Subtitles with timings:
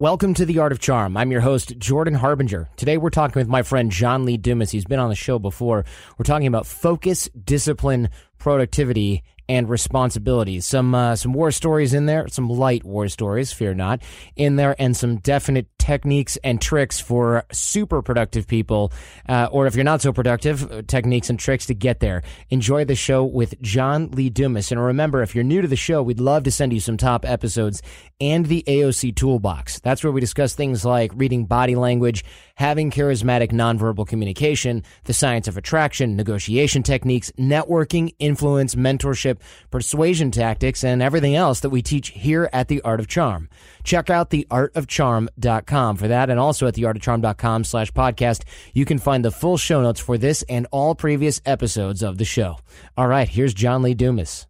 [0.00, 1.14] Welcome to The Art of Charm.
[1.18, 2.70] I'm your host, Jordan Harbinger.
[2.76, 4.70] Today we're talking with my friend John Lee Dumas.
[4.70, 5.84] He's been on the show before.
[6.16, 8.08] We're talking about focus, discipline,
[8.38, 10.60] productivity, and responsibility.
[10.60, 14.00] Some uh, some war stories in there, some light war stories, fear not,
[14.36, 18.92] in there, and some definite techniques and tricks for super productive people,
[19.28, 22.22] uh, or if you're not so productive, uh, techniques and tricks to get there.
[22.50, 26.02] Enjoy the show with John Lee Dumas, and remember, if you're new to the show,
[26.02, 27.82] we'd love to send you some top episodes
[28.20, 29.80] and the AOC toolbox.
[29.80, 32.24] That's where we discuss things like reading body language,
[32.56, 39.38] having charismatic nonverbal communication, the science of attraction, negotiation techniques, networking, influence, mentorship
[39.70, 43.48] persuasion tactics, and everything else that we teach here at The Art of Charm.
[43.82, 48.42] Check out theartofcharm.com for that, and also at theartofcharm.com slash podcast,
[48.74, 52.24] you can find the full show notes for this and all previous episodes of the
[52.24, 52.58] show.
[52.96, 54.49] All right, here's John Lee Dumas.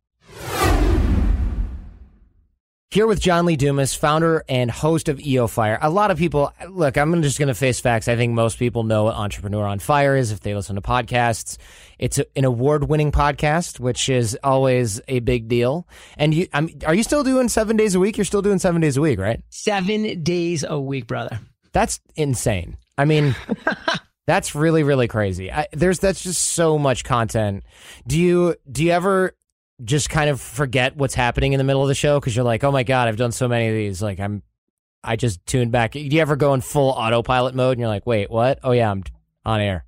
[2.93, 5.79] Here with John Lee Dumas, founder and host of EOFire.
[5.81, 8.09] A lot of people, look, I'm just going to face facts.
[8.09, 11.57] I think most people know what Entrepreneur on Fire is if they listen to podcasts.
[12.01, 15.87] It's a, an award winning podcast, which is always a big deal.
[16.17, 18.19] And you, I'm, are you still doing seven days a week?
[18.19, 19.41] You're still doing seven days a week, right?
[19.51, 21.39] Seven days a week, brother.
[21.71, 22.77] That's insane.
[22.99, 23.37] I mean,
[24.27, 25.53] that's really, really crazy.
[25.53, 27.63] I, there's, that's just so much content.
[28.09, 29.37] Do you, do you ever,
[29.85, 32.65] just kind of forget what's happening in the middle of the show because you're like,
[32.65, 34.03] oh my god, I've done so many of these.
[34.03, 34.43] Like I'm,
[35.03, 35.93] I just tuned back.
[35.93, 38.59] Do you ever go in full autopilot mode and you're like, wait, what?
[38.63, 39.05] Oh yeah, I'm
[39.45, 39.85] on air.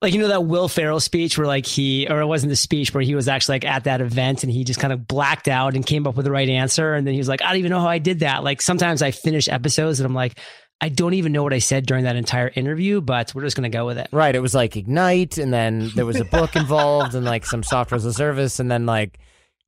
[0.00, 2.94] Like you know that Will Ferrell speech where like he, or it wasn't the speech
[2.94, 5.74] where he was actually like at that event and he just kind of blacked out
[5.74, 7.70] and came up with the right answer and then he was like, I don't even
[7.70, 8.44] know how I did that.
[8.44, 10.38] Like sometimes I finish episodes and I'm like.
[10.80, 13.70] I don't even know what I said during that entire interview, but we're just going
[13.70, 14.08] to go with it.
[14.12, 14.34] Right.
[14.34, 17.96] It was like Ignite, and then there was a book involved, and like some software
[17.96, 19.18] as a service, and then like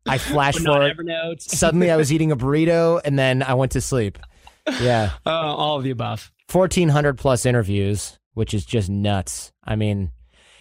[0.06, 0.96] I flash forward.
[1.42, 4.18] Suddenly, I was eating a burrito, and then I went to sleep.
[4.80, 5.10] Yeah.
[5.26, 6.30] Oh, all of the above.
[6.48, 9.52] Fourteen hundred plus interviews, which is just nuts.
[9.64, 10.10] I mean,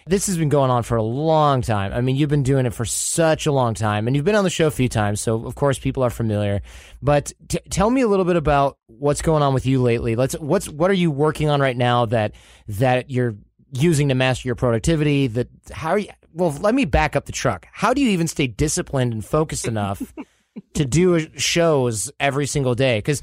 [0.06, 1.92] this has been going on for a long time.
[1.92, 4.44] I mean, you've been doing it for such a long time, and you've been on
[4.44, 6.62] the show a few times, so of course people are familiar.
[7.02, 10.16] But t- tell me a little bit about what's going on with you lately.
[10.16, 12.32] Let's what's what are you working on right now that
[12.68, 13.36] that you're
[13.72, 15.26] using to master your productivity?
[15.26, 16.08] That how are you?
[16.32, 17.66] well, let me back up the truck.
[17.72, 20.12] How do you even stay disciplined and focused enough
[20.74, 22.98] to do shows every single day?
[22.98, 23.22] Because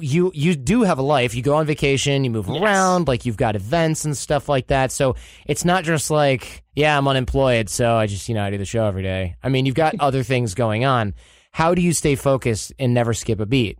[0.00, 1.34] you you do have a life.
[1.34, 2.60] You go on vacation, you move yes.
[2.60, 4.92] around, like you've got events and stuff like that.
[4.92, 5.16] So
[5.46, 8.64] it's not just like, yeah, I'm unemployed, so I just you know I do the
[8.64, 9.36] show every day.
[9.42, 11.14] I mean, you've got other things going on.
[11.52, 13.78] How do you stay focused and never skip a beat?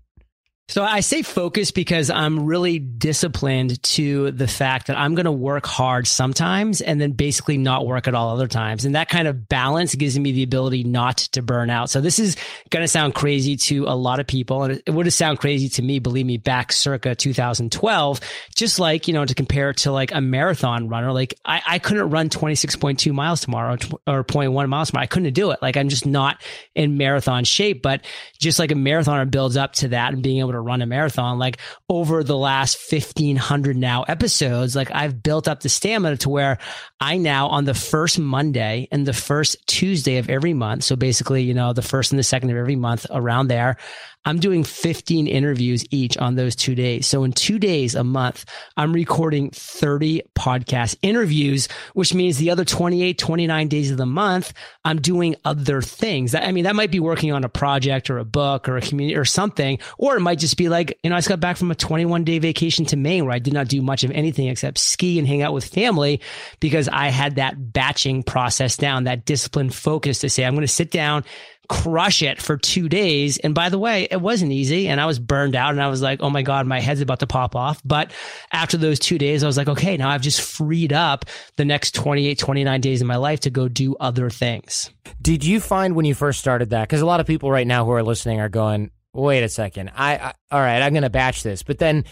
[0.68, 5.32] So I say focus because I'm really disciplined to the fact that I'm going to
[5.32, 8.84] work hard sometimes and then basically not work at all other times.
[8.84, 11.88] And that kind of balance gives me the ability not to burn out.
[11.88, 12.36] So this is
[12.68, 14.64] going to sound crazy to a lot of people.
[14.64, 18.20] And it would have sound crazy to me, believe me, back circa 2012,
[18.54, 21.12] just like, you know, to compare it to like a marathon runner.
[21.12, 25.04] Like I, I couldn't run 26.2 miles tomorrow or 0.1 miles tomorrow.
[25.04, 25.62] I couldn't do it.
[25.62, 26.42] Like I'm just not
[26.74, 28.04] in marathon shape, but
[28.38, 30.86] just like a marathoner builds up to that and being able to to run a
[30.86, 31.58] marathon, like
[31.88, 36.58] over the last 1500 now episodes, like I've built up the stamina to where
[37.00, 40.84] I now on the first Monday and the first Tuesday of every month.
[40.84, 43.76] So basically, you know, the first and the second of every month around there,
[44.24, 47.06] I'm doing 15 interviews each on those two days.
[47.06, 48.44] So in two days a month,
[48.76, 54.52] I'm recording 30 podcast interviews, which means the other 28, 29 days of the month,
[54.84, 56.34] I'm doing other things.
[56.34, 59.16] I mean, that might be working on a project or a book or a community
[59.16, 61.70] or something, or it might just be like, you know, I just got back from
[61.70, 64.78] a 21 day vacation to Maine where I did not do much of anything except
[64.78, 66.20] ski and hang out with family
[66.60, 70.72] because I had that batching process down, that disciplined focus to say, I'm going to
[70.72, 71.24] sit down,
[71.68, 73.36] crush it for two days.
[73.38, 76.00] And by the way, it wasn't easy and I was burned out and I was
[76.00, 77.80] like, oh my God, my head's about to pop off.
[77.84, 78.10] But
[78.52, 81.26] after those two days, I was like, okay, now I've just freed up
[81.56, 84.90] the next 28, 29 days of my life to go do other things.
[85.20, 86.88] Did you find when you first started that?
[86.88, 89.90] Because a lot of people right now who are listening are going, wait a second.
[89.94, 91.62] I, I all right, I'm going to batch this.
[91.62, 92.04] But then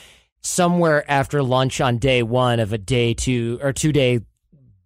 [0.42, 4.20] somewhere after lunch on day one of a day two or two day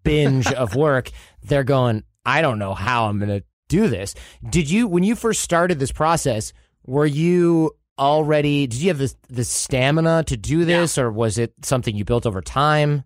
[0.05, 1.11] binge of work,
[1.43, 4.15] they're going, I don't know how I'm going to do this.
[4.47, 6.53] Did you, when you first started this process,
[6.85, 11.05] were you already, did you have the, the stamina to do this yeah.
[11.05, 13.05] or was it something you built over time?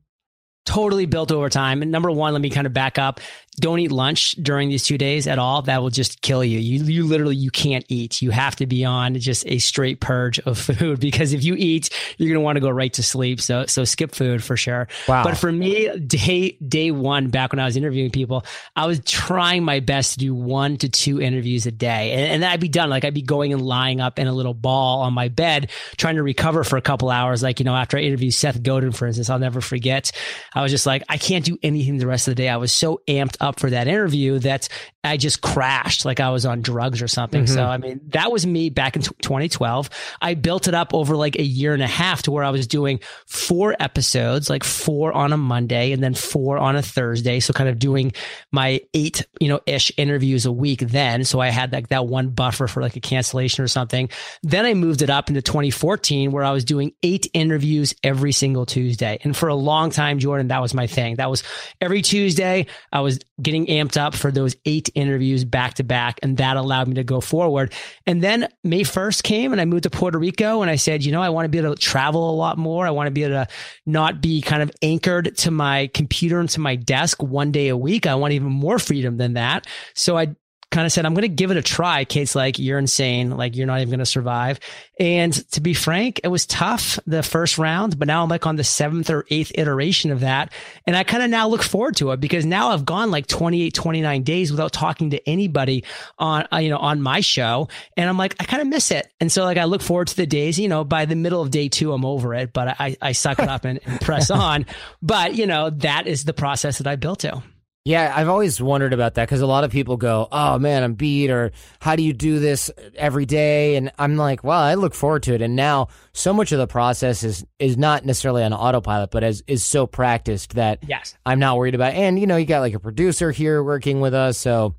[0.65, 1.83] totally built over time.
[1.83, 3.21] And number one, let me kind of back up.
[3.57, 6.59] Don't eat lunch during these two days at all, that will just kill you.
[6.59, 8.21] You, you literally, you can't eat.
[8.21, 11.91] You have to be on just a straight purge of food because if you eat,
[12.19, 13.41] you're going to want to go right to sleep.
[13.41, 14.89] So, so skip food for sure.
[15.07, 15.25] Wow.
[15.25, 19.65] But for me, day, day one, back when I was interviewing people, I was trying
[19.65, 22.13] my best to do one to two interviews a day.
[22.13, 22.91] And, and then I'd be done.
[22.91, 26.17] Like I'd be going and lying up in a little ball on my bed, trying
[26.17, 27.43] to recover for a couple hours.
[27.43, 30.11] Like, you know, after I interviewed Seth Godin, for instance, I'll never forget.
[30.55, 32.49] I was just like, I can't do anything the rest of the day.
[32.49, 34.69] I was so amped up for that interview that
[35.05, 37.45] I just crashed like I was on drugs or something.
[37.45, 37.55] Mm-hmm.
[37.55, 39.91] So, I mean, that was me back in t- 2012.
[40.23, 42.67] I built it up over like a year and a half to where I was
[42.67, 47.39] doing four episodes, like four on a Monday and then four on a Thursday.
[47.41, 48.13] So kind of doing
[48.51, 51.25] my eight, you know, ish interviews a week then.
[51.25, 54.09] So I had like that one buffer for like a cancellation or something.
[54.43, 58.65] Then I moved it up into 2014 where I was doing eight interviews every single
[58.65, 59.19] Tuesday.
[59.23, 61.17] And for a long time, Jordan, that was my thing.
[61.17, 61.43] That was
[61.81, 62.67] every Tuesday.
[62.91, 66.21] I was getting amped up for those eight interviews back to back.
[66.23, 67.73] And that allowed me to go forward.
[68.07, 71.13] And then May 1st came and I moved to Puerto Rico and I said, you
[71.13, 72.87] know, I want to be able to travel a lot more.
[72.87, 73.49] I want to be able to
[73.87, 77.77] not be kind of anchored to my computer and to my desk one day a
[77.77, 78.07] week.
[78.07, 79.67] I want even more freedom than that.
[79.95, 80.35] So I
[80.75, 82.05] kind of said, I'm going to give it a try.
[82.05, 83.31] Kate's like, you're insane.
[83.31, 84.59] Like, you're not even going to survive.
[84.99, 88.57] And to be frank, it was tough the first round, but now I'm like on
[88.57, 90.53] the seventh or eighth iteration of that.
[90.87, 93.73] And I kind of now look forward to it because now I've gone like 28,
[93.73, 95.85] 29 days without talking to anybody
[96.19, 97.69] on, uh, you know, on my show.
[97.97, 99.13] And I'm like, I kind of miss it.
[99.21, 101.53] And so like, I look forward to the days, you know, by the middle of
[101.53, 104.67] day two, I'm over it, but I, I suck it up and, and press on.
[105.01, 107.45] But, you know, that is the process that I built to.
[107.85, 110.95] Yeah, I've always wondered about that because a lot of people go, "Oh man, I'm
[110.95, 111.51] beat," or
[111.81, 115.35] "How do you do this every day?" And I'm like, "Well, I look forward to
[115.35, 119.23] it." And now, so much of the process is is not necessarily on autopilot, but
[119.23, 121.93] is is so practiced that yes, I'm not worried about.
[121.93, 121.99] It.
[121.99, 124.77] And you know, you got like a producer here working with us, so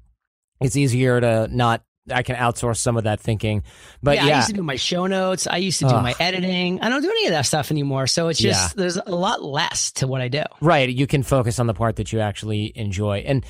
[0.59, 3.63] it's easier to not I can outsource some of that thinking.
[4.03, 4.33] But yeah, yeah.
[4.33, 5.47] I used to do my show notes.
[5.47, 6.03] I used to do Ugh.
[6.03, 6.81] my editing.
[6.81, 8.07] I don't do any of that stuff anymore.
[8.07, 8.81] So it's just yeah.
[8.81, 10.43] there's a lot less to what I do.
[10.61, 10.89] Right.
[10.89, 13.23] You can focus on the part that you actually enjoy.
[13.25, 13.45] And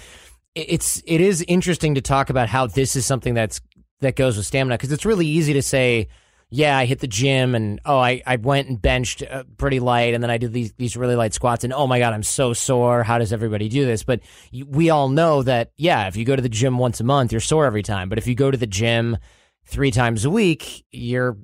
[0.56, 3.60] it's it is interesting to talk about how this is something that's
[4.02, 6.08] that goes with stamina because it's really easy to say
[6.56, 10.14] yeah, I hit the gym and oh, I, I went and benched uh, pretty light
[10.14, 12.54] and then I did these, these really light squats and oh my God, I'm so
[12.54, 13.04] sore.
[13.04, 14.04] How does everybody do this?
[14.04, 14.22] But
[14.66, 17.42] we all know that, yeah, if you go to the gym once a month, you're
[17.42, 18.08] sore every time.
[18.08, 19.18] But if you go to the gym
[19.66, 21.38] three times a week, you're,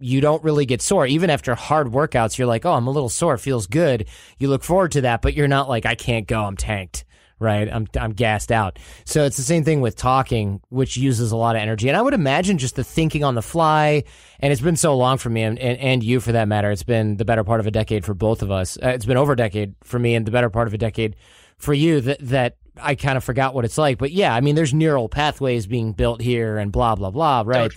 [0.00, 1.06] you don't really get sore.
[1.06, 3.38] Even after hard workouts, you're like, oh, I'm a little sore.
[3.38, 4.08] Feels good.
[4.40, 6.42] You look forward to that, but you're not like, I can't go.
[6.42, 7.04] I'm tanked
[7.38, 7.68] right?
[7.70, 8.78] I'm I'm gassed out.
[9.04, 11.88] So it's the same thing with talking, which uses a lot of energy.
[11.88, 14.04] And I would imagine just the thinking on the fly.
[14.40, 16.70] And it's been so long for me, and, and, and you for that matter.
[16.70, 18.76] It's been the better part of a decade for both of us.
[18.82, 21.16] Uh, it's been over a decade for me, and the better part of a decade
[21.58, 22.00] for you.
[22.00, 23.98] That that I kind of forgot what it's like.
[23.98, 27.70] But yeah, I mean, there's neural pathways being built here, and blah blah blah, right?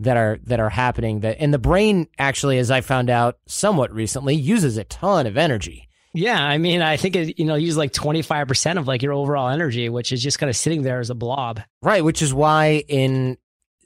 [0.00, 1.20] That are that are happening.
[1.20, 5.36] That and the brain actually, as I found out somewhat recently, uses a ton of
[5.36, 5.89] energy.
[6.12, 9.48] Yeah, I mean, I think it, you know, use like 25% of like your overall
[9.48, 11.60] energy, which is just kind of sitting there as a blob.
[11.82, 13.38] Right, which is why in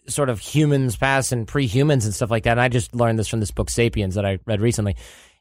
[0.06, 3.28] sort of humans past and pre-humans and stuff like that, and I just learned this
[3.28, 4.96] from this book Sapiens that I read recently.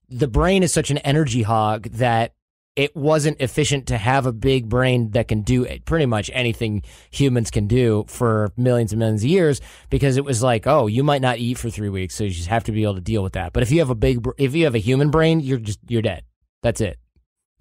[0.09, 2.33] The brain is such an energy hog that
[2.75, 6.81] it wasn't efficient to have a big brain that can do pretty much anything
[7.11, 11.03] humans can do for millions and millions of years because it was like, oh, you
[11.03, 13.21] might not eat for three weeks, so you just have to be able to deal
[13.21, 13.53] with that.
[13.53, 16.01] But if you have a big, if you have a human brain, you're just you're
[16.01, 16.23] dead.
[16.63, 16.97] That's it.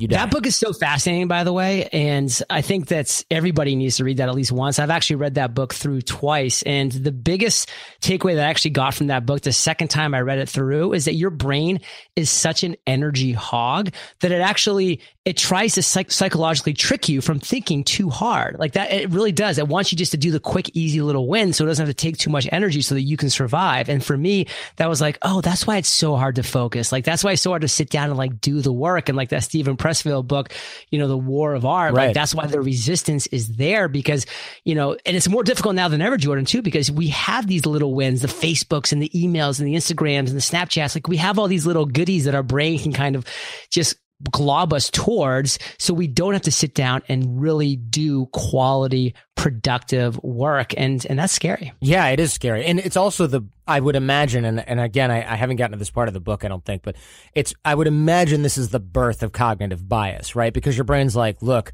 [0.08, 1.88] That book is so fascinating, by the way.
[1.92, 4.80] And I think that everybody needs to read that at least once.
[4.80, 6.62] I've actually read that book through twice.
[6.62, 7.70] And the biggest
[8.00, 10.94] takeaway that I actually got from that book the second time I read it through
[10.94, 11.80] is that your brain
[12.16, 13.90] is such an energy hog
[14.22, 18.58] that it actually, it tries to psych- psychologically trick you from thinking too hard.
[18.58, 19.56] Like that, it really does.
[19.56, 21.94] It wants you just to do the quick, easy little win so it doesn't have
[21.94, 23.88] to take too much energy so that you can survive.
[23.88, 26.90] And for me, that was like, oh, that's why it's so hard to focus.
[26.90, 29.08] Like that's why it's so hard to sit down and like do the work.
[29.08, 30.52] And like that Steven Pressfield book,
[30.90, 31.94] you know, The War of Art.
[31.94, 32.06] Right.
[32.06, 34.26] Like that's why the resistance is there because,
[34.64, 37.64] you know, and it's more difficult now than ever, Jordan, too, because we have these
[37.64, 40.96] little wins, the Facebooks and the emails and the Instagrams and the Snapchats.
[40.96, 43.24] Like we have all these little goodies that our brain can kind of
[43.70, 43.94] just
[44.30, 50.22] glob us towards so we don't have to sit down and really do quality productive
[50.22, 50.74] work.
[50.76, 51.72] And and that's scary.
[51.80, 52.64] Yeah it is scary.
[52.64, 55.78] And it's also the i would imagine and, and again I, I haven't gotten to
[55.78, 56.96] this part of the book i don't think but
[57.32, 60.52] it's i would imagine this is the birth of cognitive bias right?
[60.52, 61.72] Because your brain's like look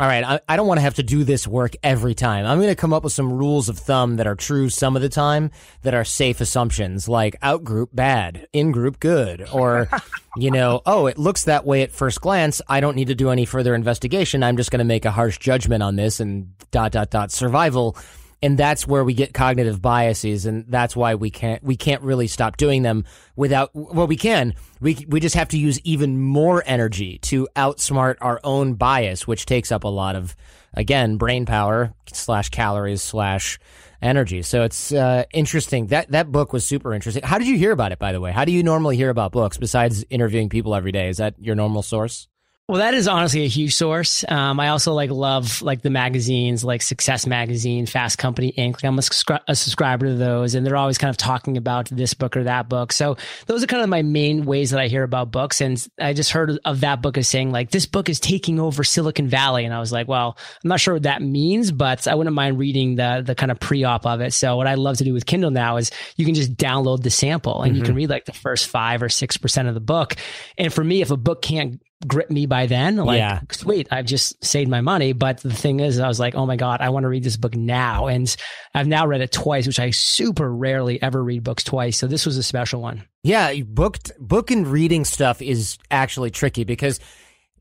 [0.00, 2.46] all right, I, I don't want to have to do this work every time.
[2.46, 5.02] I'm going to come up with some rules of thumb that are true some of
[5.02, 9.88] the time that are safe assumptions, like out group bad, in group good, or,
[10.36, 12.60] you know, oh, it looks that way at first glance.
[12.68, 14.42] I don't need to do any further investigation.
[14.42, 17.96] I'm just going to make a harsh judgment on this and dot, dot, dot, survival
[18.44, 22.26] and that's where we get cognitive biases and that's why we can't we can't really
[22.26, 23.04] stop doing them
[23.36, 24.52] without well we can.
[24.82, 29.46] We we just have to use even more energy to outsmart our own bias which
[29.46, 30.36] takes up a lot of
[30.74, 33.58] again brain power slash calories slash
[34.02, 34.42] energy.
[34.42, 35.86] So it's uh, interesting.
[35.86, 37.22] That that book was super interesting.
[37.22, 38.30] How did you hear about it by the way?
[38.30, 41.08] How do you normally hear about books besides interviewing people every day?
[41.08, 42.28] Is that your normal source
[42.66, 44.24] well, that is honestly a huge source.
[44.26, 48.76] Um, I also like love like the magazines, like Success Magazine, Fast Company Inc.
[48.76, 52.14] Like I'm a, a, subscriber to those, and they're always kind of talking about this
[52.14, 52.94] book or that book.
[52.94, 55.60] So those are kind of my main ways that I hear about books.
[55.60, 58.82] And I just heard of that book as saying like this book is taking over
[58.82, 62.14] Silicon Valley, and I was like, well, I'm not sure what that means, but I
[62.14, 64.32] wouldn't mind reading the the kind of pre-op of it.
[64.32, 67.10] So what I love to do with Kindle now is you can just download the
[67.10, 67.78] sample and mm-hmm.
[67.78, 70.14] you can read like the first five or six percent of the book.
[70.56, 72.96] And for me, if a book can't grip me by then.
[72.96, 73.40] Like, yeah.
[73.50, 75.12] sweet, I've just saved my money.
[75.12, 77.36] But the thing is, I was like, oh my God, I want to read this
[77.36, 78.06] book now.
[78.06, 78.34] And
[78.74, 81.98] I've now read it twice, which I super rarely ever read books twice.
[81.98, 83.04] So this was a special one.
[83.22, 87.00] Yeah, booked book and reading stuff is actually tricky because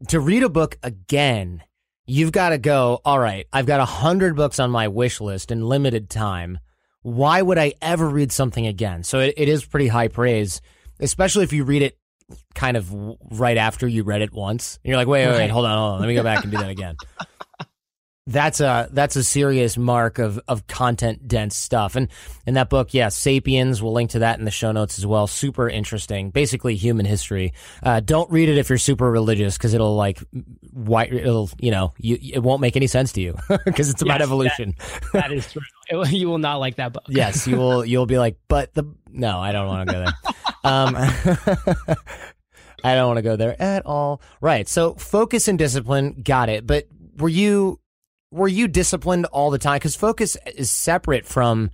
[0.09, 1.63] to read a book again,
[2.05, 5.51] you've got to go, all right, I've got a hundred books on my wish list
[5.51, 6.59] in limited time.
[7.01, 9.03] Why would I ever read something again?
[9.03, 10.61] So it, it is pretty high praise,
[10.99, 11.97] especially if you read it
[12.55, 12.93] kind of
[13.31, 14.79] right after you read it once.
[14.83, 15.99] And you're like, wait, wait, wait, hold on, hold on.
[15.99, 16.95] Let me go back and do that again.
[18.25, 21.95] that's a that's a serious mark of of content dense stuff.
[21.95, 22.07] And
[22.47, 23.81] in that book, yeah, Sapiens.
[23.81, 25.27] We'll link to that in the show notes as well.
[25.27, 27.53] Super interesting, basically human history.
[27.81, 30.19] Uh, don't read it if you're super religious because it'll like
[30.71, 34.19] why it'll you know you it won't make any sense to you because it's about
[34.19, 34.75] yes, evolution.
[34.77, 35.61] that, that is true.
[35.89, 37.03] It, you will not like that book.
[37.09, 37.83] yes, you will.
[37.83, 40.32] You'll be like, but the no, I don't want to go there.
[40.63, 40.95] Um,
[42.83, 44.21] I don't want to go there at all.
[44.41, 44.67] Right.
[44.67, 46.67] So focus and discipline, got it.
[46.67, 47.79] But were you
[48.31, 49.75] were you disciplined all the time?
[49.75, 51.69] Because focus is separate from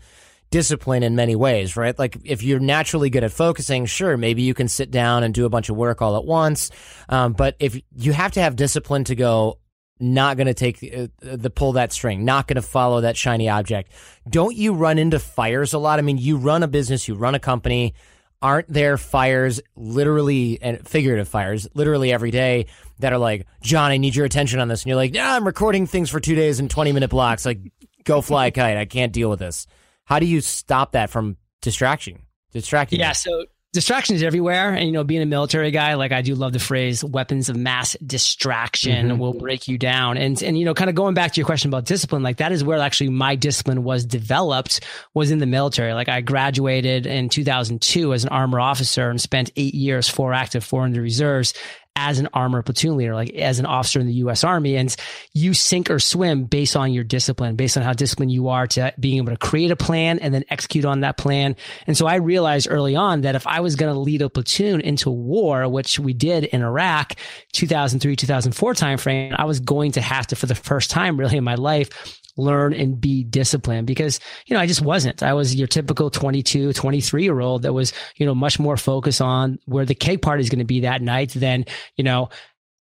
[0.51, 1.97] discipline in many ways, right?
[1.97, 5.45] Like if you're naturally good at focusing, sure, maybe you can sit down and do
[5.45, 6.71] a bunch of work all at once.
[7.07, 9.59] Um, but if you have to have discipline to go,
[10.01, 13.17] not going to take the, uh, the, pull that string, not going to follow that
[13.17, 13.91] shiny object.
[14.29, 15.99] Don't you run into fires a lot?
[15.99, 17.93] I mean, you run a business, you run a company
[18.41, 22.65] aren't there fires literally and figurative fires literally every day
[22.99, 24.83] that are like john i need your attention on this.
[24.83, 27.45] And you're like yeah i'm recording things for two days in 20 minute blocks.
[27.45, 27.59] Like
[28.03, 28.77] go fly a kite.
[28.77, 29.67] I can't deal with this.
[30.05, 33.13] How do you stop that from distraction distracting yeah you?
[33.13, 34.73] so distractions everywhere.
[34.73, 37.55] And, you know, being a military guy, like I do love the phrase weapons of
[37.55, 39.19] mass distraction mm-hmm.
[39.19, 40.17] will break you down.
[40.17, 42.51] And, and, you know, kind of going back to your question about discipline, like that
[42.51, 44.81] is where actually my discipline was developed
[45.13, 45.93] was in the military.
[45.93, 50.63] Like I graduated in 2002 as an armor officer and spent eight years, four active,
[50.63, 51.53] four in the reserves
[51.95, 54.43] as an armor platoon leader, like as an officer in the U.S.
[54.43, 54.95] Army, and
[55.33, 58.93] you sink or swim based on your discipline, based on how disciplined you are to
[58.99, 61.55] being able to create a plan and then execute on that plan.
[61.87, 64.81] And so I realized early on that if I was going to lead a platoon
[64.81, 67.15] into war, which we did in Iraq,
[67.53, 71.43] 2003, 2004 timeframe, I was going to have to, for the first time really in
[71.43, 71.89] my life,
[72.39, 75.23] learn and be disciplined because, you know, I just wasn't.
[75.23, 79.21] I was your typical 22, 23 year old that was, you know, much more focused
[79.21, 81.65] on where the cake party is going to be that night than,
[81.95, 82.29] you know,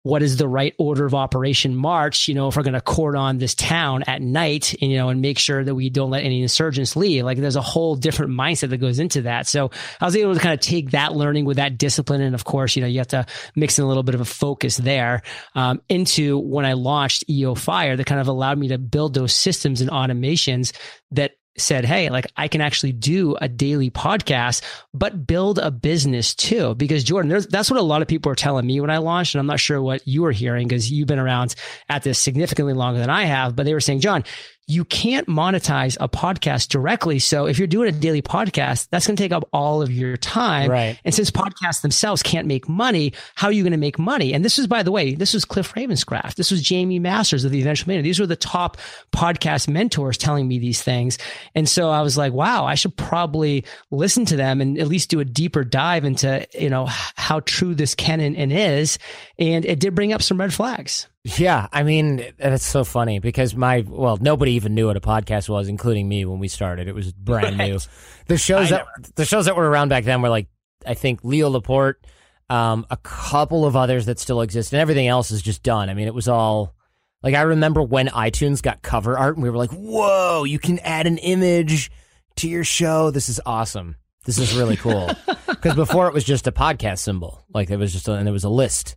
[0.06, 3.38] what is the right order of operation march, you know, if we're going to cordon
[3.38, 6.42] this town at night, and, you know, and make sure that we don't let any
[6.42, 7.25] insurgents leave.
[7.25, 9.48] Like there's a whole different mindset that goes into that.
[9.48, 12.20] So I was able to kind of take that learning with that discipline.
[12.20, 14.25] And of course, you know, you have to mix in a little bit of a
[14.25, 15.22] focus there
[15.56, 19.80] um, into when I launched EOFire that kind of allowed me to build those systems
[19.80, 20.72] and automations
[21.10, 26.34] that said, Hey, like I can actually do a daily podcast, but build a business
[26.34, 26.75] too.
[26.75, 29.34] Because Jordan, that's what a lot of people are telling me when I launched.
[29.34, 31.54] And I'm not sure what you were hearing because you've been around
[31.88, 34.25] at this significantly longer than I have, but they were saying, John,
[34.68, 37.20] you can't monetize a podcast directly.
[37.20, 40.16] So if you're doing a daily podcast, that's going to take up all of your
[40.16, 40.68] time.
[40.68, 40.99] Right.
[41.04, 44.35] And since podcasts themselves can't make money, how are you going to make money?
[44.35, 46.35] And this is, by the way, this was Cliff Ravenscraft.
[46.35, 48.02] This was Jamie Masters of the Eventual Millionaire.
[48.02, 48.78] These were the top
[49.12, 51.18] podcast mentors telling me these things.
[51.54, 55.11] And so I was like, wow, I should probably listen to them and at least
[55.11, 58.99] do a deeper dive into, you know, how true this can and, and is.
[59.38, 61.06] And it did bring up some red flags.
[61.35, 65.49] Yeah, I mean that's so funny because my well, nobody even knew what a podcast
[65.49, 66.87] was, including me when we started.
[66.87, 67.71] It was brand right.
[67.71, 67.80] new.
[68.28, 70.47] The shows that the shows that were around back then were like
[70.87, 72.06] I think Leo Laporte,
[72.49, 75.90] um, a couple of others that still exist, and everything else is just done.
[75.90, 76.76] I mean, it was all
[77.25, 80.78] Like I remember when iTunes got cover art and we were like, "Whoa, you can
[80.78, 81.90] add an image
[82.37, 83.11] to your show.
[83.11, 83.97] This is awesome.
[84.26, 85.11] This is really cool."
[85.61, 87.42] Cuz before it was just a podcast symbol.
[87.52, 88.97] Like it was just a, and it was a list.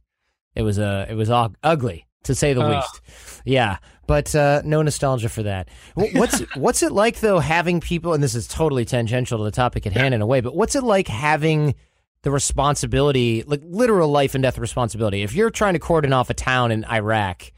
[0.54, 2.76] It was a it was all ugly to say the uh.
[2.76, 3.02] least.
[3.46, 5.70] Yeah, but uh, no nostalgia for that.
[5.96, 9.86] What's what's it like though having people and this is totally tangential to the topic
[9.86, 11.76] at hand in a way, but what's it like having
[12.24, 15.24] the responsibility, like literal life and death responsibility.
[15.24, 17.52] If you're trying to cordon off a town in Iraq,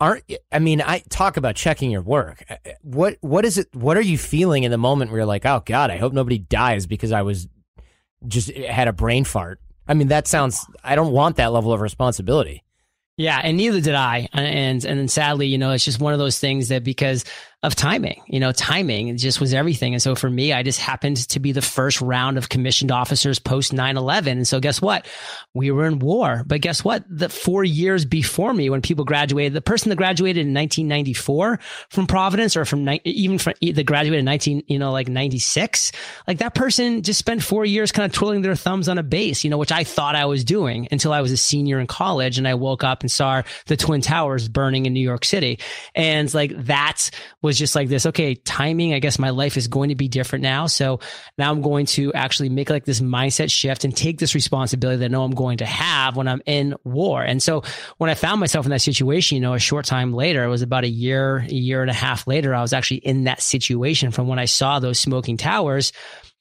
[0.00, 2.44] aren't I mean, I talk about checking your work.
[2.48, 5.44] Uh, what what is it what are you feeling in the moment where you're like,
[5.44, 7.46] "Oh god, I hope nobody dies because I was
[8.26, 11.80] just had a brain fart." I mean, that sounds I don't want that level of
[11.80, 12.63] responsibility.
[13.16, 14.28] Yeah, and neither did I.
[14.32, 17.24] And and then sadly, you know, it's just one of those things that because
[17.64, 18.20] of timing.
[18.26, 19.94] You know, timing just was everything.
[19.94, 23.38] And so for me, I just happened to be the first round of commissioned officers
[23.38, 24.36] post 9 11.
[24.36, 25.06] And so guess what?
[25.54, 26.42] We were in war.
[26.46, 27.04] But guess what?
[27.08, 32.06] The four years before me, when people graduated, the person that graduated in 1994 from
[32.06, 35.90] Providence or from even from the graduated in 19, you know, like 96,
[36.28, 39.42] like that person just spent four years kind of twirling their thumbs on a base,
[39.42, 42.36] you know, which I thought I was doing until I was a senior in college
[42.36, 45.58] and I woke up and saw the Twin Towers burning in New York City.
[45.94, 49.68] And like that was was just like this, okay, timing, I guess my life is
[49.68, 50.66] going to be different now.
[50.66, 50.98] So
[51.38, 55.04] now I'm going to actually make like this mindset shift and take this responsibility that
[55.04, 57.22] I know I'm going to have when I'm in war.
[57.22, 57.62] And so
[57.98, 60.62] when I found myself in that situation, you know, a short time later, it was
[60.62, 64.10] about a year, a year and a half later, I was actually in that situation
[64.10, 65.92] from when I saw those smoking towers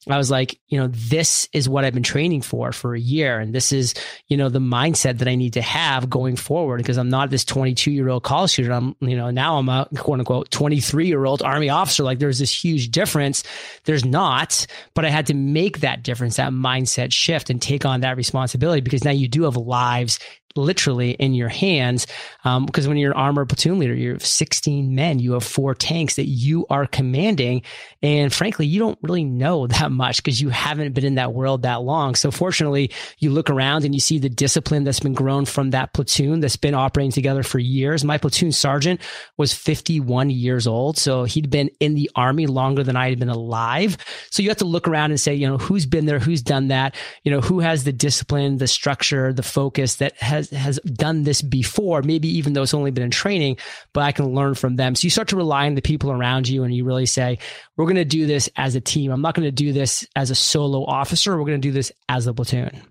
[0.08, 3.40] I was like, you know, this is what I've been training for for a year.
[3.40, 3.94] And this is,
[4.28, 7.46] you know, the mindset that I need to have going forward because I'm not this
[7.46, 8.74] 22 year old college student.
[8.74, 12.04] I'm, you know, now I'm a quote unquote 23 year old army officer.
[12.04, 13.44] Like there's this huge difference.
[13.86, 18.02] There's not, but I had to make that difference, that mindset shift and take on
[18.02, 20.20] that responsibility because now you do have lives
[20.56, 22.08] literally in your hands.
[22.44, 25.74] Um, because when you're an armored platoon leader, you have 16 men, you have four
[25.74, 27.64] tanks that you are commanding.
[28.02, 31.64] And frankly, you don't really know that much because you haven't been in that world
[31.64, 32.16] that long.
[32.16, 35.94] So fortunately, you look around and you see the discipline that's been grown from that
[35.94, 38.04] platoon that's been operating together for years.
[38.04, 39.02] My platoon sergeant
[39.38, 40.98] was 51 years old.
[40.98, 43.98] So he'd been in the army longer than I had been alive.
[44.30, 46.20] So you have to look around and say, you know, who's been there?
[46.20, 46.96] Who's done that?
[47.24, 51.24] You know, who has the discipline, the structure, the focus that has has has done
[51.24, 53.58] this before, maybe even though it's only been in training,
[53.94, 54.96] but I can learn from them.
[54.96, 57.40] So you start to rely on the people around you and you really say,
[57.78, 59.12] we're going to do this as a team.
[59.12, 61.38] I'm not going to do this as a solo officer.
[61.38, 62.82] We're going to do this as a platoon.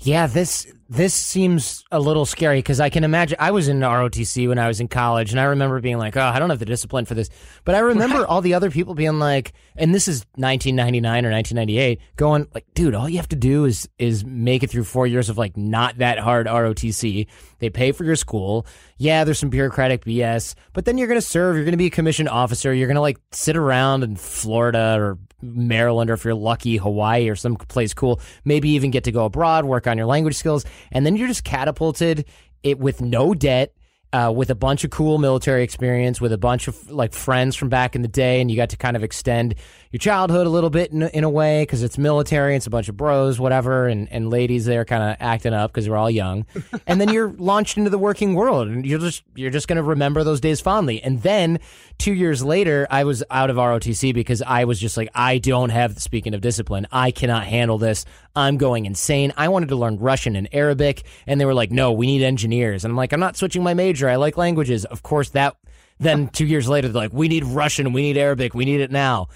[0.00, 4.48] Yeah, this this seems a little scary because I can imagine I was in ROTC
[4.48, 6.64] when I was in college, and I remember being like, "Oh, I don't have the
[6.64, 7.28] discipline for this."
[7.64, 12.00] But I remember all the other people being like, and this is 1999 or 1998,
[12.16, 15.28] going like, "Dude, all you have to do is is make it through four years
[15.28, 17.26] of like not that hard ROTC.
[17.58, 18.66] They pay for your school.
[18.96, 21.56] Yeah, there's some bureaucratic BS, but then you're gonna serve.
[21.56, 22.72] You're gonna be a commissioned officer.
[22.72, 27.36] You're gonna like sit around in Florida or Maryland, or if you're lucky, Hawaii or
[27.36, 28.20] some place cool.
[28.44, 31.44] Maybe even get to go abroad, work on your language skills." And then you're just
[31.44, 32.24] catapulted
[32.62, 33.72] it with no debt
[34.12, 37.68] uh, with a bunch of cool military experience, with a bunch of like friends from
[37.68, 39.54] back in the day, and you got to kind of extend
[39.90, 42.88] your childhood a little bit in, in a way because it's military, it's a bunch
[42.88, 46.46] of bros, whatever, and, and ladies there kind of acting up because we're all young,
[46.86, 50.24] and then you're launched into the working world, and you're just you're just gonna remember
[50.24, 51.02] those days fondly.
[51.02, 51.58] And then
[51.98, 55.70] two years later, I was out of ROTC because I was just like, I don't
[55.70, 55.98] have.
[55.98, 58.04] Speaking of discipline, I cannot handle this.
[58.36, 59.32] I'm going insane.
[59.36, 62.84] I wanted to learn Russian and Arabic, and they were like, No, we need engineers,
[62.84, 64.08] and I'm like, I'm not switching my major major.
[64.08, 64.84] I like languages.
[64.84, 65.56] Of course, that
[65.98, 68.90] then two years later, they're like, we need Russian, we need Arabic, we need it
[68.90, 69.28] now.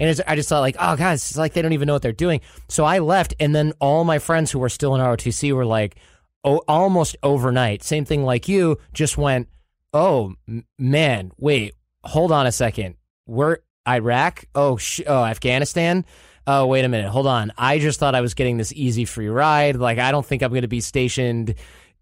[0.00, 2.12] And I just thought like, oh guys, it's like they don't even know what they're
[2.12, 2.40] doing.
[2.68, 5.96] So I left, and then all my friends who were still in ROTC were like,
[6.42, 9.48] oh, almost overnight, same thing like you, just went,
[9.92, 10.34] oh
[10.78, 16.04] man, wait, hold on a second, we're Iraq, oh, sh- oh Afghanistan.
[16.46, 17.08] Oh, wait a minute.
[17.10, 17.52] Hold on.
[17.56, 19.76] I just thought I was getting this easy free ride.
[19.76, 21.54] Like, I don't think I'm going to be stationed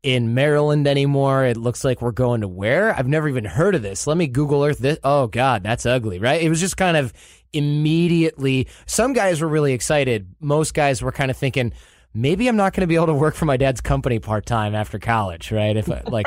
[0.02, 1.44] in Maryland anymore.
[1.44, 2.94] It looks like we're going to where?
[2.96, 4.06] I've never even heard of this.
[4.06, 4.98] Let me Google Earth this.
[5.02, 6.40] Oh God, that's ugly, right?
[6.40, 7.12] It was just kind of
[7.52, 8.68] immediately.
[8.86, 10.34] Some guys were really excited.
[10.40, 11.72] Most guys were kind of thinking,
[12.14, 14.74] maybe I'm not going to be able to work for my dad's company part time
[14.74, 15.76] after college, right?
[15.76, 16.26] If I, like,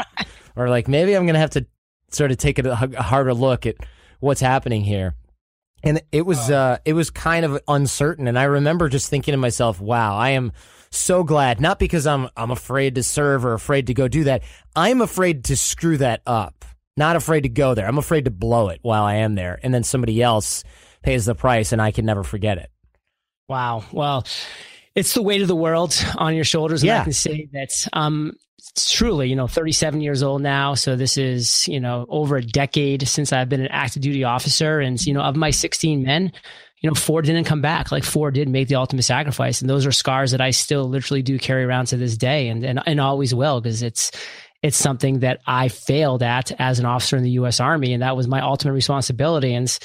[0.56, 1.66] or like maybe I'm going to have to
[2.12, 3.76] sort of take a, a harder look at
[4.20, 5.16] what's happening here.
[5.84, 8.28] And it was, uh, it was kind of uncertain.
[8.28, 10.52] And I remember just thinking to myself, wow, I am
[10.92, 11.60] so glad.
[11.60, 14.44] Not because I'm I'm afraid to serve or afraid to go do that.
[14.76, 16.66] I'm afraid to screw that up.
[16.98, 17.88] Not afraid to go there.
[17.88, 20.64] I'm afraid to blow it while I am there, and then somebody else
[21.02, 22.70] pays the price, and I can never forget it.
[23.48, 23.84] Wow.
[23.92, 24.26] Well,
[24.96, 26.82] it's the weight of the world on your shoulders.
[26.84, 27.02] And yeah.
[27.02, 28.34] I can say that um,
[28.78, 30.74] truly, you know, 37 years old now.
[30.74, 34.80] So this is, you know, over a decade since I've been an active duty officer.
[34.80, 36.32] And, you know, of my 16 men,
[36.80, 37.92] you know, four didn't come back.
[37.92, 39.62] Like four did make the ultimate sacrifice.
[39.62, 42.64] And those are scars that I still literally do carry around to this day and,
[42.64, 44.12] and, and always will because it's,
[44.64, 47.60] it's something that I failed at as an officer in the U.S.
[47.60, 47.94] Army.
[47.94, 49.54] And that was my ultimate responsibility.
[49.54, 49.78] And,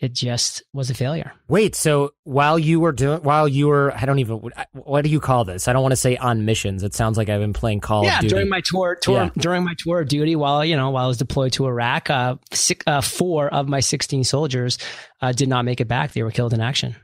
[0.00, 1.32] it just was a failure.
[1.46, 4.40] Wait, so while you were doing, while you were, I don't even,
[4.72, 5.68] what do you call this?
[5.68, 6.82] I don't want to say on missions.
[6.82, 8.34] It sounds like I've been playing Call yeah, of Duty.
[8.34, 9.30] during my tour, tour yeah.
[9.36, 12.36] during my tour of duty, while you know, while I was deployed to Iraq, uh,
[12.52, 14.78] six, uh, four of my sixteen soldiers
[15.20, 16.12] uh, did not make it back.
[16.12, 16.96] They were killed in action.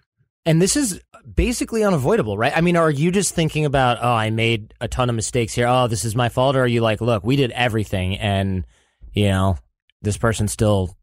[0.46, 1.00] And this is
[1.35, 2.56] basically unavoidable, right?
[2.56, 5.66] I mean, are you just thinking about, oh, I made a ton of mistakes here.
[5.66, 8.64] Oh, this is my fault, or are you like, look, we did everything, and
[9.12, 9.59] you know,
[10.02, 10.96] this person still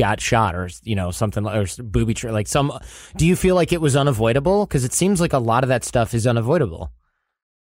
[0.00, 2.72] got shot or you know something or booby tra- like some
[3.16, 4.66] do you feel like it was unavoidable?
[4.66, 6.90] Because it seems like a lot of that stuff is unavoidable.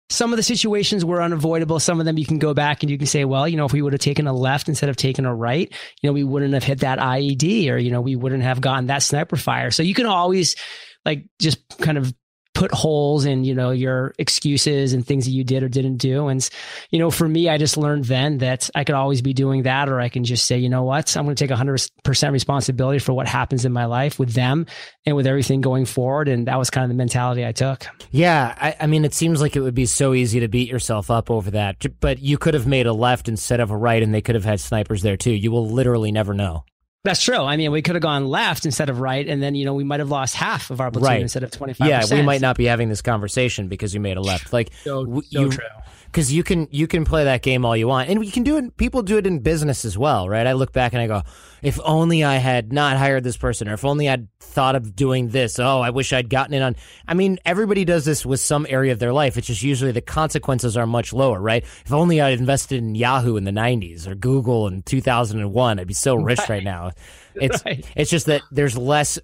[0.08, 1.78] Some of the situations were unavoidable.
[1.78, 3.72] Some of them you can go back and you can say well you know if
[3.72, 6.54] we would have taken a left instead of taking a right you know we wouldn't
[6.54, 9.70] have hit that ied or you know we wouldn't have gotten that sniper fire.
[9.70, 10.56] So you can always
[11.04, 12.14] like just kind of
[12.60, 16.28] put holes in you know your excuses and things that you did or didn't do.
[16.28, 16.46] And
[16.90, 19.88] you know for me i just learned then that i could always be doing that
[19.88, 21.16] or i can just say you know what?
[21.16, 24.66] I'm going to take 100% responsibility for what happens in my life with them
[25.06, 26.28] and with everything going forward.
[26.28, 27.86] And that was kind of the mentality i took.
[28.10, 31.10] Yeah i, I mean it seems like it would be so easy to beat yourself
[31.10, 34.12] up over that but you could have made a left instead of a right and
[34.12, 35.32] they could have had snipers there too.
[35.32, 36.64] You will literally never know
[37.04, 37.36] that's true.
[37.36, 39.84] I mean, we could have gone left instead of right, and then you know we
[39.84, 41.22] might have lost half of our platoon right.
[41.22, 41.88] instead of twenty five.
[41.88, 44.52] Yeah, we might not be having this conversation because you made a left.
[44.52, 45.64] Like so, so you, true
[46.10, 48.56] because you can you can play that game all you want, and you can do
[48.56, 48.76] it.
[48.76, 50.46] People do it in business as well, right?
[50.46, 51.22] I look back and I go,
[51.62, 55.28] if only I had not hired this person, or if only I'd thought of doing
[55.28, 55.58] this.
[55.58, 56.74] Oh, I wish I'd gotten it on.
[57.06, 59.36] I mean, everybody does this with some area of their life.
[59.36, 61.62] It's just usually the consequences are much lower, right?
[61.62, 65.94] If only I'd invested in Yahoo in the '90s or Google in 2001, I'd be
[65.94, 66.90] so rich right, right now.
[67.32, 67.86] It's right.
[67.94, 69.16] it's just that there's less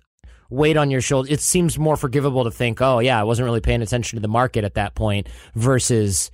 [0.48, 1.28] weight on your shoulder.
[1.28, 4.28] It seems more forgivable to think, oh yeah, I wasn't really paying attention to the
[4.28, 6.30] market at that point versus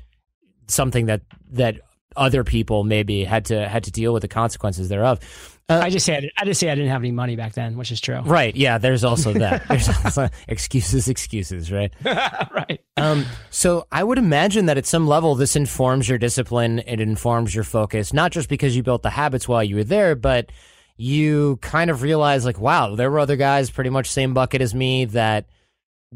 [0.69, 1.23] something that
[1.53, 1.81] that
[2.17, 5.19] other people maybe had to had to deal with the consequences thereof.
[5.69, 7.77] Uh, I just say I, I, just say I didn't have any money back then,
[7.77, 8.21] which is true.
[8.21, 8.55] Right?
[8.55, 8.79] Yeah.
[8.79, 9.67] There's also that.
[9.69, 11.71] There's also excuses, excuses.
[11.71, 11.93] Right.
[12.05, 12.81] right.
[12.97, 13.25] Um.
[13.51, 16.81] So I would imagine that at some level this informs your discipline.
[16.81, 20.15] It informs your focus, not just because you built the habits while you were there,
[20.15, 20.51] but
[20.97, 24.75] you kind of realize like, wow, there were other guys pretty much same bucket as
[24.75, 25.47] me that.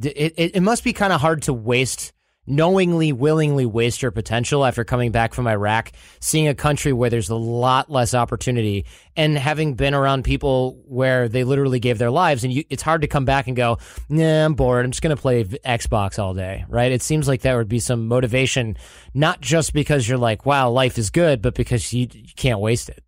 [0.03, 2.13] It, it, it must be kind of hard to waste
[2.47, 7.31] knowingly, willingly waste your potential after coming back from Iraq, seeing a country where there's
[7.31, 8.85] a lot less opportunity,
[9.17, 13.03] and having been around people where they literally gave their lives, and you, it's hard
[13.03, 13.79] to come back and go,
[14.09, 14.85] "Nah, I'm bored.
[14.85, 16.93] I'm just going to play Xbox all day." Right?
[16.93, 18.77] It seems like that would be some motivation,
[19.15, 22.89] not just because you're like, "Wow, life is good," but because you, you can't waste
[22.89, 23.03] it.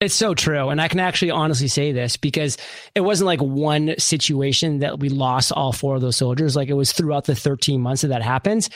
[0.00, 0.68] It's so true.
[0.68, 2.56] And I can actually honestly say this because
[2.94, 6.54] it wasn't like one situation that we lost all four of those soldiers.
[6.54, 8.68] Like it was throughout the 13 months that that happened.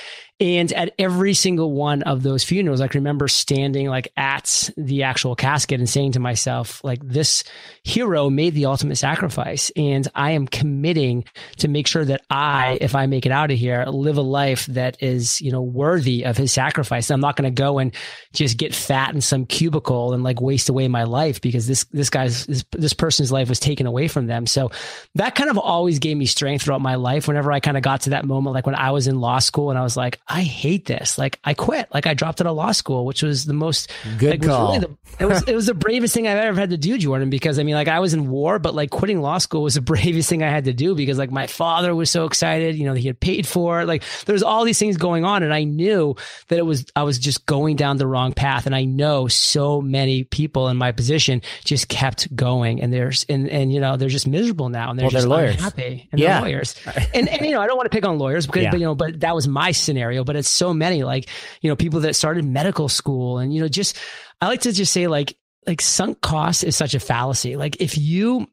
[0.42, 5.04] And at every single one of those funerals, I can remember standing like at the
[5.04, 7.44] actual casket and saying to myself, like, this
[7.84, 9.70] hero made the ultimate sacrifice.
[9.76, 11.26] And I am committing
[11.58, 14.66] to make sure that I, if I make it out of here, live a life
[14.66, 17.08] that is, you know, worthy of his sacrifice.
[17.12, 17.94] I'm not going to go and
[18.32, 22.10] just get fat in some cubicle and like waste away my life because this, this
[22.10, 24.48] guy's, this, this person's life was taken away from them.
[24.48, 24.72] So
[25.14, 27.28] that kind of always gave me strength throughout my life.
[27.28, 29.70] Whenever I kind of got to that moment, like when I was in law school
[29.70, 31.18] and I was like, I hate this.
[31.18, 31.88] Like I quit.
[31.92, 34.68] Like I dropped out of law school, which was the most good like, call.
[34.68, 36.96] Was really the, it was it was the bravest thing I've ever had to do,
[36.96, 37.28] Jordan.
[37.28, 39.80] Because I mean, like I was in war, but like quitting law school was the
[39.92, 42.76] bravest thing I had to do because like my father was so excited.
[42.76, 43.86] You know, he had paid for it.
[43.86, 46.16] Like there's all these things going on, and I knew
[46.48, 48.64] that it was I was just going down the wrong path.
[48.64, 53.50] And I know so many people in my position just kept going, and there's and
[53.50, 55.56] and you know they're just miserable now, and they're well, just they're lawyers.
[55.56, 56.40] unhappy, and yeah.
[56.40, 56.74] they're lawyers.
[57.12, 58.70] and and you know I don't want to pick on lawyers because yeah.
[58.70, 61.28] but you know but that was my scenario, but it's so many like,
[61.60, 63.96] you know, people that started medical school and, you know, just,
[64.40, 67.56] I like to just say like, like sunk cost is such a fallacy.
[67.56, 68.48] Like if you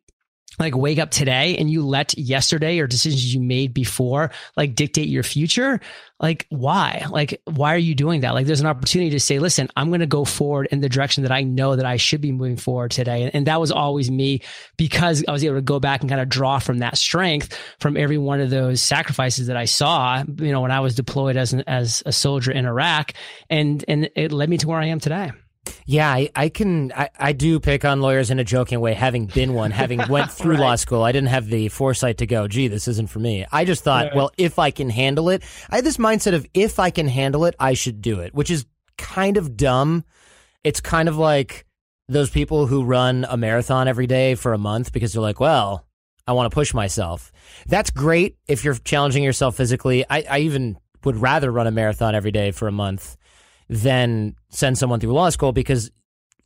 [0.60, 5.08] like wake up today and you let yesterday or decisions you made before like dictate
[5.10, 5.80] your future
[6.22, 7.06] like why?
[7.10, 8.34] Like why are you doing that?
[8.34, 11.24] Like there's an opportunity to say listen i'm going to go forward in the direction
[11.24, 13.30] that i know that i should be moving forward today.
[13.34, 14.42] And that was always me
[14.78, 17.98] because i was able to go back and kind of draw from that strength from
[17.98, 21.54] every one of those sacrifices that i saw you know when i was deployed as
[21.54, 23.14] an as a soldier in iraq
[23.50, 25.32] and and it led me to where i am today
[25.86, 26.92] yeah, I, I can.
[26.92, 30.32] I, I do pick on lawyers in a joking way, having been one, having went
[30.32, 30.60] through right.
[30.60, 31.04] law school.
[31.04, 33.46] I didn't have the foresight to go, gee, this isn't for me.
[33.52, 36.80] I just thought, well, if I can handle it, I had this mindset of if
[36.80, 38.66] I can handle it, I should do it, which is
[38.98, 40.04] kind of dumb.
[40.64, 41.66] It's kind of like
[42.08, 45.86] those people who run a marathon every day for a month because they're like, well,
[46.28, 47.32] I want to push myself.
[47.68, 50.06] That's great if you're challenging yourself physically.
[50.10, 53.16] I, I even would rather run a marathon every day for a month
[53.70, 55.92] than send someone through law school because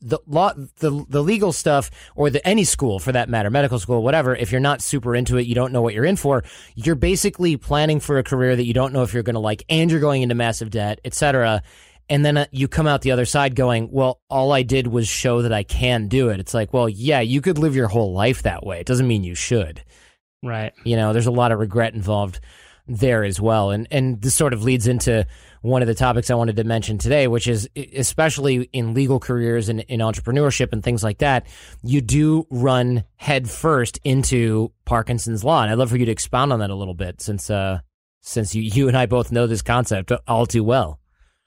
[0.03, 4.03] the law, the the legal stuff, or the any school for that matter, medical school,
[4.03, 4.35] whatever.
[4.35, 6.43] If you're not super into it, you don't know what you're in for.
[6.75, 9.63] You're basically planning for a career that you don't know if you're going to like,
[9.69, 11.63] and you're going into massive debt, etc.
[12.09, 15.07] And then uh, you come out the other side going, well, all I did was
[15.07, 16.39] show that I can do it.
[16.41, 18.81] It's like, well, yeah, you could live your whole life that way.
[18.81, 19.83] It doesn't mean you should.
[20.43, 20.73] Right.
[20.83, 22.41] You know, there's a lot of regret involved
[22.87, 23.71] there as well.
[23.71, 25.25] And and this sort of leads into
[25.63, 29.69] one of the topics I wanted to mention today, which is especially in legal careers
[29.69, 31.47] and in entrepreneurship and things like that,
[31.81, 35.63] you do run headfirst into Parkinson's law.
[35.63, 37.79] And I'd love for you to expound on that a little bit since uh
[38.21, 40.99] since you you and I both know this concept all too well.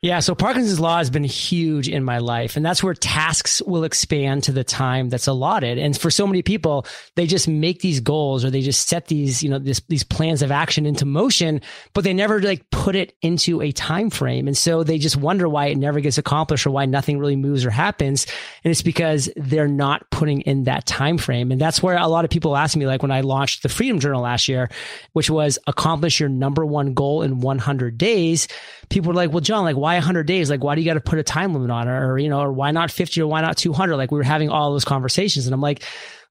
[0.02, 3.82] Yeah, so Parkinson's law has been huge in my life, and that's where tasks will
[3.82, 5.78] expand to the time that's allotted.
[5.78, 9.42] And for so many people, they just make these goals or they just set these,
[9.42, 11.62] you know, this, these plans of action into motion,
[11.94, 14.46] but they never like put it into a time frame.
[14.46, 17.64] And so they just wonder why it never gets accomplished or why nothing really moves
[17.64, 18.26] or happens.
[18.64, 21.50] And it's because they're not putting in that time frame.
[21.50, 23.98] And that's where a lot of people ask me, like when I launched the Freedom
[23.98, 24.68] Journal last year,
[25.14, 28.46] which was accomplish your number one goal in 100 days.
[28.88, 30.50] People were like, well, John, like, why 100 days?
[30.50, 31.92] Like, why do you got to put a time limit on it?
[31.92, 33.96] Or, you know, or why not 50 or why not 200?
[33.96, 35.46] Like, we were having all those conversations.
[35.46, 35.84] And I'm like,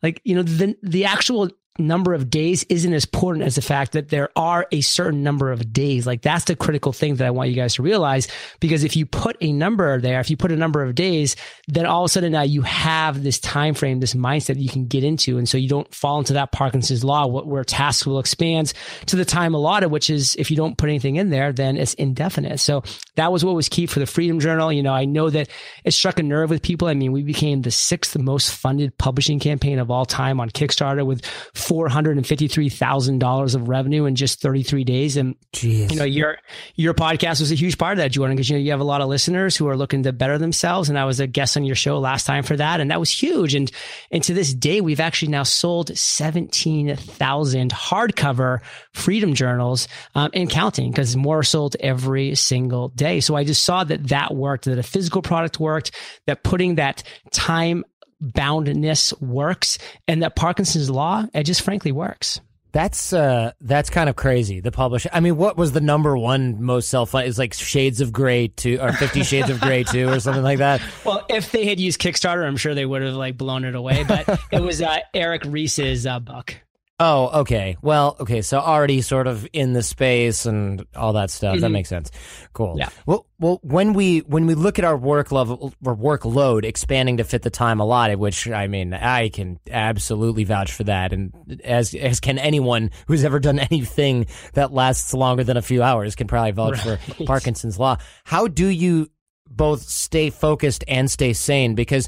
[0.03, 3.91] like, you know, the, the actual number of days isn't as important as the fact
[3.93, 6.07] that there are a certain number of days.
[6.07, 8.27] Like that's the critical thing that I want you guys to realize.
[8.59, 11.35] Because if you put a number there, if you put a number of days,
[11.67, 14.87] then all of a sudden now you have this time frame, this mindset you can
[14.87, 15.37] get into.
[15.37, 18.73] And so you don't fall into that Parkinson's law where tasks will expand
[19.07, 21.93] to the time allotted, which is if you don't put anything in there, then it's
[21.95, 22.59] indefinite.
[22.59, 22.83] So
[23.15, 24.71] that was what was key for the Freedom Journal.
[24.71, 25.49] You know, I know that
[25.83, 26.87] it struck a nerve with people.
[26.87, 31.05] I mean, we became the sixth most funded publishing campaign of all time on Kickstarter
[31.05, 31.25] with
[31.67, 35.17] $453,000 of revenue in just 33 days.
[35.17, 35.91] And, Jeez.
[35.91, 36.37] you know, your,
[36.75, 38.85] your podcast was a huge part of that, Jordan, because, you know, you have a
[38.85, 40.89] lot of listeners who are looking to better themselves.
[40.89, 42.79] And I was a guest on your show last time for that.
[42.79, 43.55] And that was huge.
[43.55, 43.71] And,
[44.11, 48.59] and to this day, we've actually now sold 17,000 hardcover
[48.93, 53.19] freedom journals um, and counting because more sold every single day.
[53.19, 55.91] So I just saw that that worked, that a physical product worked,
[56.27, 57.83] that putting that time
[58.21, 62.39] boundness works and that Parkinson's law, it just frankly works.
[62.71, 64.59] That's uh that's kind of crazy.
[64.59, 65.09] The publisher.
[65.13, 67.15] I mean, what was the number one most self?
[67.15, 70.57] Is like Shades of Grey two or Fifty Shades of Grey two or something like
[70.57, 70.81] that.
[71.05, 74.03] Well, if they had used Kickstarter, I'm sure they would have like blown it away.
[74.03, 76.55] But it was uh, Eric Ries's uh, book.
[76.97, 77.75] Oh, okay.
[77.81, 78.41] Well, okay.
[78.41, 81.55] So already sort of in the space and all that stuff.
[81.55, 81.61] Mm-hmm.
[81.61, 82.09] That makes sense.
[82.53, 82.75] Cool.
[82.77, 82.87] Yeah.
[83.05, 87.25] Well, well, when we when we look at our work level or workload expanding to
[87.25, 91.33] fit the time allotted, which I mean, I can absolutely vouch for that, and
[91.65, 96.15] as as can anyone who's ever done anything that lasts longer than a few hours
[96.15, 96.97] can probably vouch right.
[97.01, 97.97] for Parkinson's law.
[98.23, 99.09] How do you
[99.49, 101.75] both stay focused and stay sane?
[101.75, 102.07] Because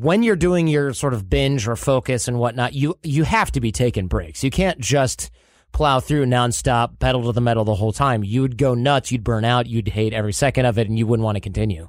[0.00, 3.60] when you're doing your sort of binge or focus and whatnot, you you have to
[3.60, 4.42] be taking breaks.
[4.42, 5.30] You can't just
[5.72, 8.24] plow through nonstop, pedal to the metal the whole time.
[8.24, 9.12] You'd go nuts.
[9.12, 9.66] You'd burn out.
[9.66, 11.88] You'd hate every second of it, and you wouldn't want to continue.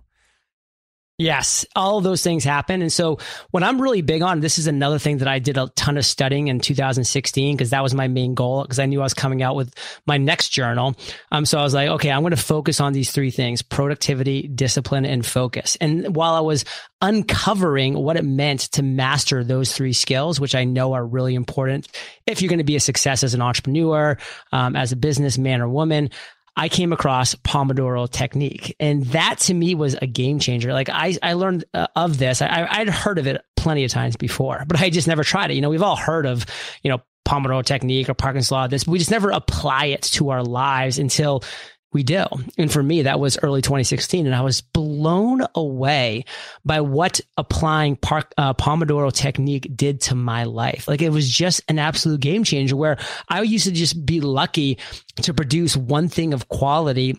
[1.17, 2.82] Yes, all those things happen.
[2.82, 3.19] And so
[3.51, 6.06] what I'm really big on, this is another thing that I did a ton of
[6.06, 9.41] studying in 2016 because that was my main goal because I knew I was coming
[9.41, 9.73] out with
[10.06, 10.93] my next journal.
[11.32, 14.45] Um, so I was like, okay, I'm going to focus on these three things, productivity,
[14.49, 15.78] discipline, and focus.
[15.80, 16.65] And while I was
[17.01, 21.88] uncovering what it meant to master those three skills, which I know are really important
[22.25, 24.17] if you're going to be a success as an entrepreneur,
[24.51, 26.10] um, as a businessman or woman,
[26.56, 28.76] I came across Pomodoro technique.
[28.80, 30.74] And that to me was a game changer.
[30.74, 32.41] Like I, I learned uh, of this.
[32.41, 35.56] I, I'd heard of it plenty of times before, but I just never tried it.
[35.56, 36.46] You know, we've all heard of,
[36.82, 40.44] you know, Pomodoro technique or Parkinson's law, this, we just never apply it to our
[40.44, 41.44] lives until
[41.95, 42.25] we do.
[42.58, 44.25] And for me, that was early 2016.
[44.25, 46.25] And I was blown away
[46.65, 50.89] by what applying Park, uh, Pomodoro technique did to my life.
[50.89, 52.97] Like it was just an absolute game changer where
[53.29, 54.77] I used to just be lucky
[55.21, 57.17] to produce one thing of quality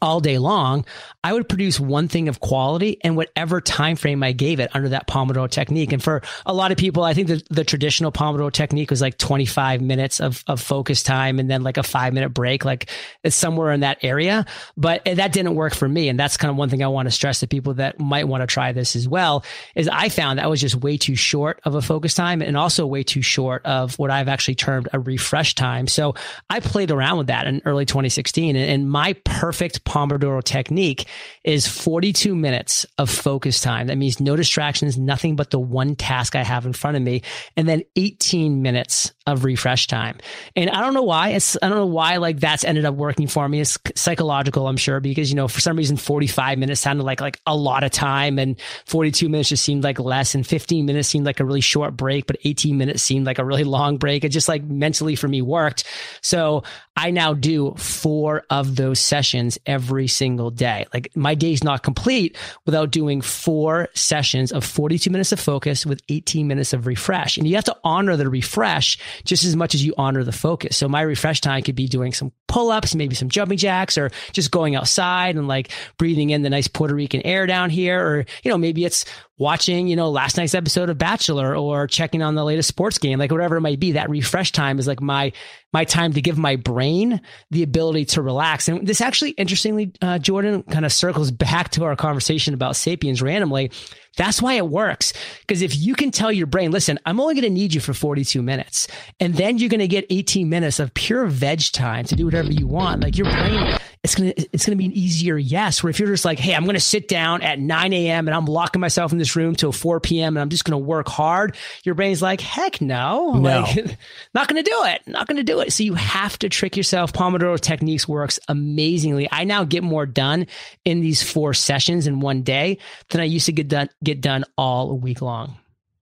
[0.00, 0.84] all day long,
[1.24, 4.90] I would produce one thing of quality in whatever time frame I gave it under
[4.90, 5.92] that Pomodoro technique.
[5.92, 9.18] And for a lot of people, I think the, the traditional Pomodoro technique was like
[9.18, 12.64] 25 minutes of, of focus time and then like a five minute break.
[12.64, 12.90] Like
[13.24, 14.46] it's somewhere in that area.
[14.76, 16.08] But that didn't work for me.
[16.08, 18.42] And that's kind of one thing I want to stress to people that might want
[18.42, 21.74] to try this as well is I found that was just way too short of
[21.74, 25.54] a focus time and also way too short of what I've actually termed a refresh
[25.54, 25.86] time.
[25.88, 26.14] So
[26.48, 31.06] I played around with that in early 2016 and, and my perfect Pomodoro technique
[31.44, 33.86] is 42 minutes of focus time.
[33.86, 37.22] That means no distractions, nothing but the one task I have in front of me,
[37.56, 40.16] and then 18 minutes of refresh time.
[40.56, 41.30] And I don't know why.
[41.30, 43.60] It's I don't know why like that's ended up working for me.
[43.60, 47.40] It's psychological, I'm sure, because you know for some reason 45 minutes sounded like like
[47.46, 51.26] a lot of time, and 42 minutes just seemed like less, and 15 minutes seemed
[51.26, 54.24] like a really short break, but 18 minutes seemed like a really long break.
[54.24, 55.84] It just like mentally for me worked.
[56.22, 56.62] So
[56.98, 60.84] I now do four of those sessions every single day.
[60.92, 66.02] Like my day's not complete without doing four sessions of 42 minutes of focus with
[66.08, 67.36] 18 minutes of refresh.
[67.36, 70.76] And you have to honor the refresh just as much as you honor the focus.
[70.76, 74.10] So my refresh time could be doing some pull ups, maybe some jumping jacks or
[74.32, 78.04] just going outside and like breathing in the nice Puerto Rican air down here.
[78.04, 79.04] Or, you know, maybe it's
[79.38, 83.18] watching, you know, last night's episode of Bachelor or checking on the latest sports game,
[83.18, 85.32] like whatever it might be, that refresh time is like my,
[85.72, 87.20] my time to give my brain
[87.50, 88.68] the ability to relax.
[88.68, 93.22] And this actually, interestingly, uh, Jordan kind of circles back to our conversation about sapiens
[93.22, 93.70] randomly.
[94.18, 95.14] That's why it works.
[95.40, 97.94] Because if you can tell your brain, listen, I'm only going to need you for
[97.94, 98.88] 42 minutes,
[99.20, 102.52] and then you're going to get 18 minutes of pure veg time to do whatever
[102.52, 103.02] you want.
[103.02, 105.82] Like your brain, it's going to, it's going to be an easier yes.
[105.82, 108.28] Where if you're just like, hey, I'm going to sit down at 9 a.m.
[108.28, 110.36] and I'm locking myself in this room till 4 p.m.
[110.36, 113.32] and I'm just going to work hard, your brain's like, heck no.
[113.32, 113.60] No.
[113.60, 113.96] Like,
[114.34, 115.02] not going to do it.
[115.06, 115.72] Not going to do it.
[115.72, 117.12] So you have to trick yourself.
[117.12, 119.28] Pomodoro techniques works amazingly.
[119.30, 120.46] I now get more done
[120.84, 122.78] in these four sessions in one day
[123.10, 125.56] than I used to get done get done all week long.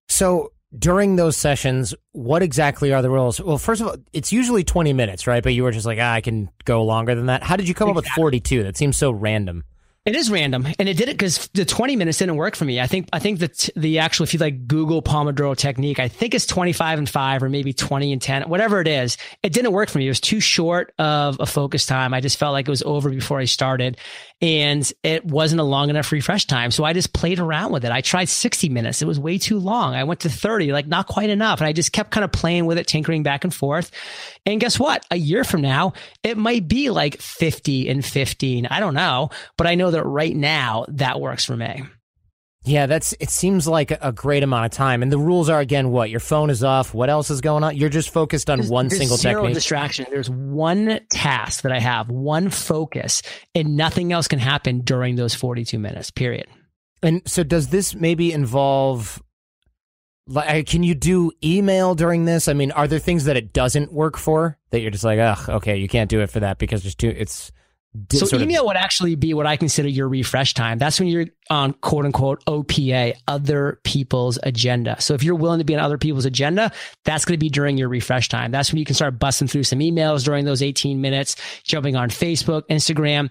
[0.09, 3.41] So during those sessions, what exactly are the rules?
[3.41, 5.43] Well, first of all, it's usually 20 minutes, right?
[5.43, 7.43] But you were just like, ah, I can go longer than that.
[7.43, 8.11] How did you come exactly.
[8.11, 8.63] up with 42?
[8.63, 9.65] That seems so random.
[10.07, 12.81] It is random, and it did it because the 20 minutes didn't work for me.
[12.81, 16.33] I think I think that the actual if you like Google Pomodoro technique, I think
[16.33, 19.19] it's 25 and five or maybe 20 and 10, whatever it is.
[19.43, 20.07] It didn't work for me.
[20.07, 22.15] It was too short of a focus time.
[22.15, 23.97] I just felt like it was over before I started,
[24.41, 26.71] and it wasn't a long enough refresh time.
[26.71, 27.91] So I just played around with it.
[27.91, 29.03] I tried 60 minutes.
[29.03, 29.97] It was way too long.
[29.97, 32.67] I went to 30, like not quite enough, and I just kept kind of playing
[32.67, 33.91] with it, tinkering back and forth.
[34.45, 35.05] And guess what?
[35.11, 38.67] A year from now, it might be like 50 and 15.
[38.67, 41.85] I don't know, but I know that right now that works for me.
[42.67, 45.03] Yeah, that's it seems like a great amount of time.
[45.03, 46.11] And the rules are again what?
[46.11, 46.93] Your phone is off.
[46.93, 47.77] What else is going on?
[47.77, 49.55] You're just focused on there's, one there's single zero technique.
[49.55, 50.07] distraction.
[50.11, 53.23] There's one task that I have, one focus,
[53.55, 56.11] and nothing else can happen during those 42 minutes.
[56.11, 56.49] Period.
[57.05, 59.23] And so does this maybe involve
[60.27, 62.49] like can you do email during this?
[62.49, 65.49] I mean, are there things that it doesn't work for that you're just like, "Ugh,
[65.51, 67.53] okay, you can't do it for that because there's too it's
[68.13, 70.79] so email of, would actually be what I consider your refresh time.
[70.79, 75.01] That's when you're on quote unquote OPA, other people's agenda.
[75.01, 76.73] So if you're willing to be on other people's agenda,
[77.05, 78.51] that's going to be during your refresh time.
[78.51, 82.11] That's when you can start busting through some emails during those 18 minutes, jumping on
[82.11, 83.31] Facebook, Instagram.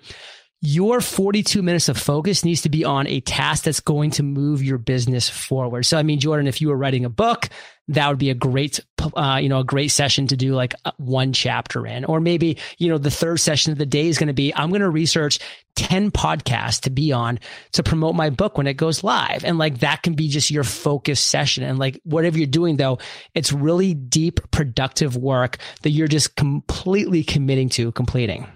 [0.61, 4.63] Your 42 minutes of focus needs to be on a task that's going to move
[4.63, 5.85] your business forward.
[5.85, 7.49] So, I mean, Jordan, if you were writing a book,
[7.89, 8.79] that would be a great,
[9.15, 12.05] uh, you know, a great session to do like uh, one chapter in.
[12.05, 14.69] Or maybe, you know, the third session of the day is going to be, I'm
[14.69, 15.39] going to research
[15.75, 17.39] 10 podcasts to be on
[17.73, 19.43] to promote my book when it goes live.
[19.43, 21.63] And like that can be just your focus session.
[21.63, 22.97] And like whatever you're doing though,
[23.35, 28.47] it's really deep, productive work that you're just completely committing to completing.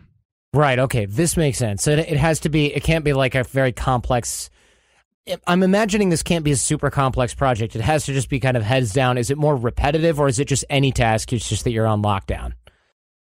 [0.53, 0.79] Right.
[0.79, 1.05] Okay.
[1.05, 1.83] This makes sense.
[1.83, 4.49] So it has to be, it can't be like a very complex
[5.45, 7.75] I'm imagining this can't be a super complex project.
[7.75, 9.17] It has to just be kind of heads down.
[9.17, 11.31] Is it more repetitive or is it just any task?
[11.33, 12.53] It's just that you're on lockdown.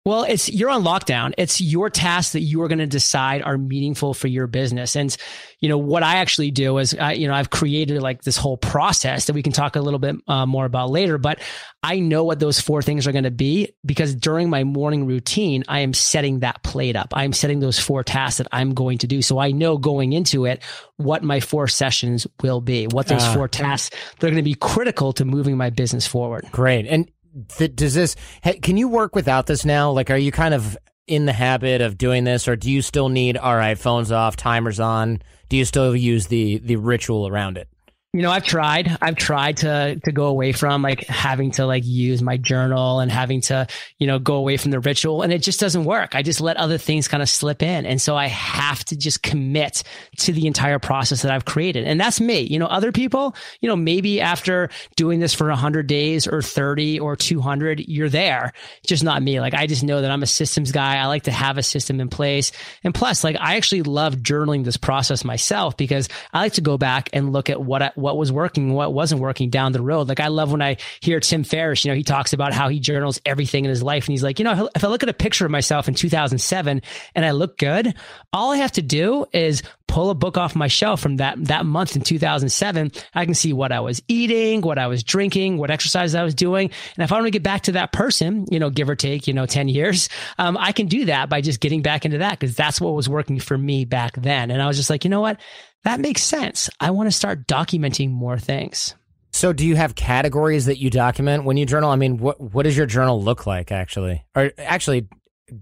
[0.10, 1.36] Well, it's you're on lockdown.
[1.38, 4.95] It's your tasks that you are going to decide are meaningful for your business.
[4.95, 5.15] And
[5.60, 8.58] you know what I actually do is, I, you know, I've created like this whole
[8.58, 11.19] process that we can talk a little bit uh, more about later.
[11.19, 11.41] But
[11.84, 15.63] I know what those four things are going to be because during my morning routine,
[15.67, 17.13] I am setting that plate up.
[17.13, 19.22] I'm setting those four tasks that I'm going to do.
[19.22, 20.63] So I know going into it
[20.98, 24.56] what my four sessions will be, what those uh, four tasks they're going to be
[24.56, 26.48] critical to moving my business forward.
[26.52, 26.88] Great.
[26.88, 27.12] And
[27.58, 28.15] th- does this
[28.62, 29.92] can you work without this now?
[29.92, 33.10] Like are you kind of in the habit of doing this or do you still
[33.10, 35.22] need all right phones off timers on.
[35.48, 37.68] Do you still use the the ritual around it
[38.12, 38.98] you know, I've tried.
[39.04, 43.12] I've tried to to go away from like having to like use my journal and
[43.12, 43.67] having to,
[44.00, 46.15] you know, go away from the ritual and it just doesn't work.
[46.15, 47.86] I just let other things kind of slip in.
[47.86, 49.84] And so I have to just commit
[50.17, 51.86] to the entire process that I've created.
[51.86, 52.39] And that's me.
[52.39, 57.00] You know, other people, you know, maybe after doing this for 100 days or 30
[57.00, 58.54] or 200, you're there.
[58.88, 59.39] Just not me.
[59.39, 60.98] Like I just know that I'm a systems guy.
[60.98, 62.54] I like to have a system in place.
[62.84, 66.80] And plus, like I actually love journaling this process myself because I like to go
[66.80, 70.07] back and look at what I what was working, what wasn't working down the road.
[70.07, 72.79] Like I love when I hear Tim Ferriss, you know, he talks about how he
[72.79, 74.06] journals everything in his life.
[74.06, 76.81] And he's like, you know, if I look at a picture of myself in 2007
[77.15, 77.93] and I look good,
[78.33, 81.65] all I have to do is pull a book off my shelf from that, that
[81.65, 82.91] month in 2007.
[83.15, 86.35] I can see what I was eating, what I was drinking, what exercise I was
[86.35, 86.69] doing.
[86.95, 89.27] And if I want to get back to that person, you know, give or take,
[89.27, 92.39] you know, 10 years, um, I can do that by just getting back into that
[92.39, 94.52] because that's what was working for me back then.
[94.52, 95.39] And I was just like, you know what?
[95.84, 96.69] That makes sense.
[96.80, 98.96] I want to start documenting more things.
[99.32, 101.92] So, do you have categories that you document when you journal?
[101.92, 104.25] I mean, what what does your journal look like actually?
[104.36, 105.08] Or actually,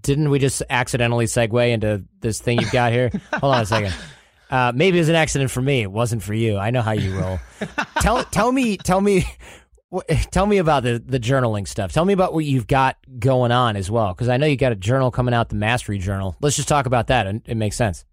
[0.01, 3.11] didn't we just accidentally segue into this thing you've got here?
[3.33, 3.93] Hold on a second.
[4.49, 5.81] Uh, maybe it was an accident for me.
[5.81, 6.57] It wasn't for you.
[6.57, 7.39] I know how you roll.
[7.99, 9.25] tell tell me tell me
[10.31, 11.91] tell me about the the journaling stuff.
[11.91, 14.71] Tell me about what you've got going on as well, because I know you got
[14.71, 16.37] a journal coming out, the Mastery Journal.
[16.41, 17.27] Let's just talk about that.
[17.27, 18.05] It, it makes sense.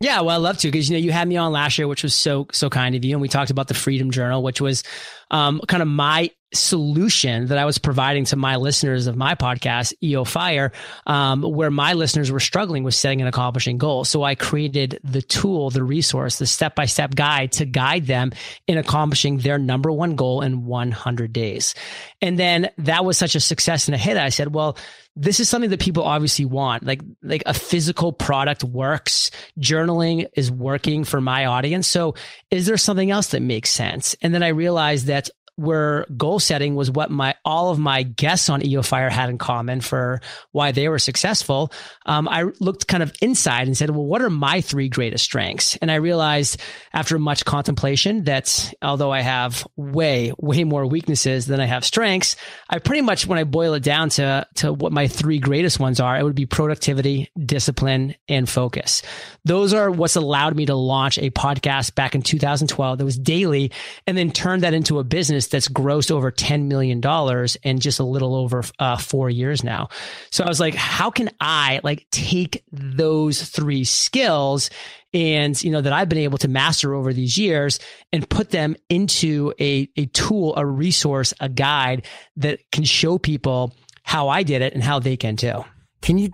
[0.00, 2.02] Yeah, well, I love to because you know you had me on last year, which
[2.02, 4.84] was so so kind of you, and we talked about the Freedom Journal, which was
[5.30, 9.92] um, kind of my solution that I was providing to my listeners of my podcast,
[10.02, 10.72] EOFire,
[11.06, 14.08] um, where my listeners were struggling with setting and accomplishing goals.
[14.08, 18.32] So I created the tool, the resource, the step by step guide to guide them
[18.66, 21.74] in accomplishing their number one goal in 100 days.
[22.22, 24.16] And then that was such a success and a hit.
[24.16, 24.76] I said, well,
[25.18, 26.84] this is something that people obviously want.
[26.84, 29.30] Like, like a physical product works.
[29.58, 31.88] Journaling is working for my audience.
[31.88, 32.14] So
[32.50, 34.14] is there something else that makes sense?
[34.20, 35.15] And then I realized that
[35.56, 39.80] where goal setting was what my all of my guests on EOFire had in common
[39.80, 40.20] for
[40.52, 41.72] why they were successful.
[42.04, 45.76] Um, I looked kind of inside and said, well, what are my three greatest strengths?
[45.76, 46.60] And I realized
[46.92, 52.36] after much contemplation that although I have way, way more weaknesses than I have strengths,
[52.68, 56.00] I pretty much, when I boil it down to, to what my three greatest ones
[56.00, 59.02] are, it would be productivity, discipline, and focus.
[59.44, 63.72] Those are what's allowed me to launch a podcast back in 2012 that was daily
[64.06, 67.00] and then turn that into a business business that's grossed over $10 million
[67.62, 69.88] in just a little over uh, four years now.
[70.30, 74.70] So I was like, how can I like take those three skills
[75.14, 77.78] and you know that I've been able to master over these years
[78.12, 82.04] and put them into a, a tool, a resource, a guide
[82.36, 83.72] that can show people
[84.02, 85.64] how I did it and how they can too.
[86.02, 86.30] Can you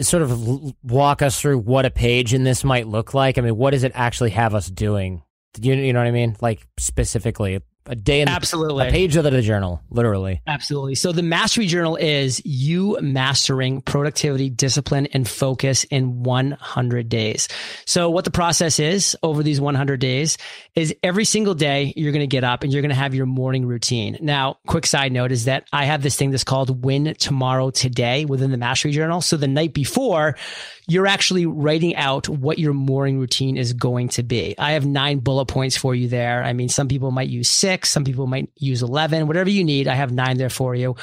[0.00, 3.38] sort of walk us through what a page in this might look like?
[3.38, 5.22] I mean, what does it actually have us doing?
[5.60, 6.36] You, you know what I mean?
[6.40, 8.88] Like specifically, a day in absolutely.
[8.88, 10.40] a page of the journal literally.
[10.46, 10.94] Absolutely.
[10.94, 17.48] So the mastery journal is you mastering productivity discipline and focus in 100 days.
[17.84, 20.38] So what the process is over these 100 days
[20.74, 23.26] is every single day you're going to get up and you're going to have your
[23.26, 27.14] morning routine now quick side note is that i have this thing that's called win
[27.18, 30.34] tomorrow today within the mastery journal so the night before
[30.88, 34.56] you're actually writing out what your morning routine is going to be.
[34.58, 36.42] I have nine bullet points for you there.
[36.42, 39.86] I mean, some people might use six, some people might use 11, whatever you need.
[39.86, 40.96] I have nine there for you.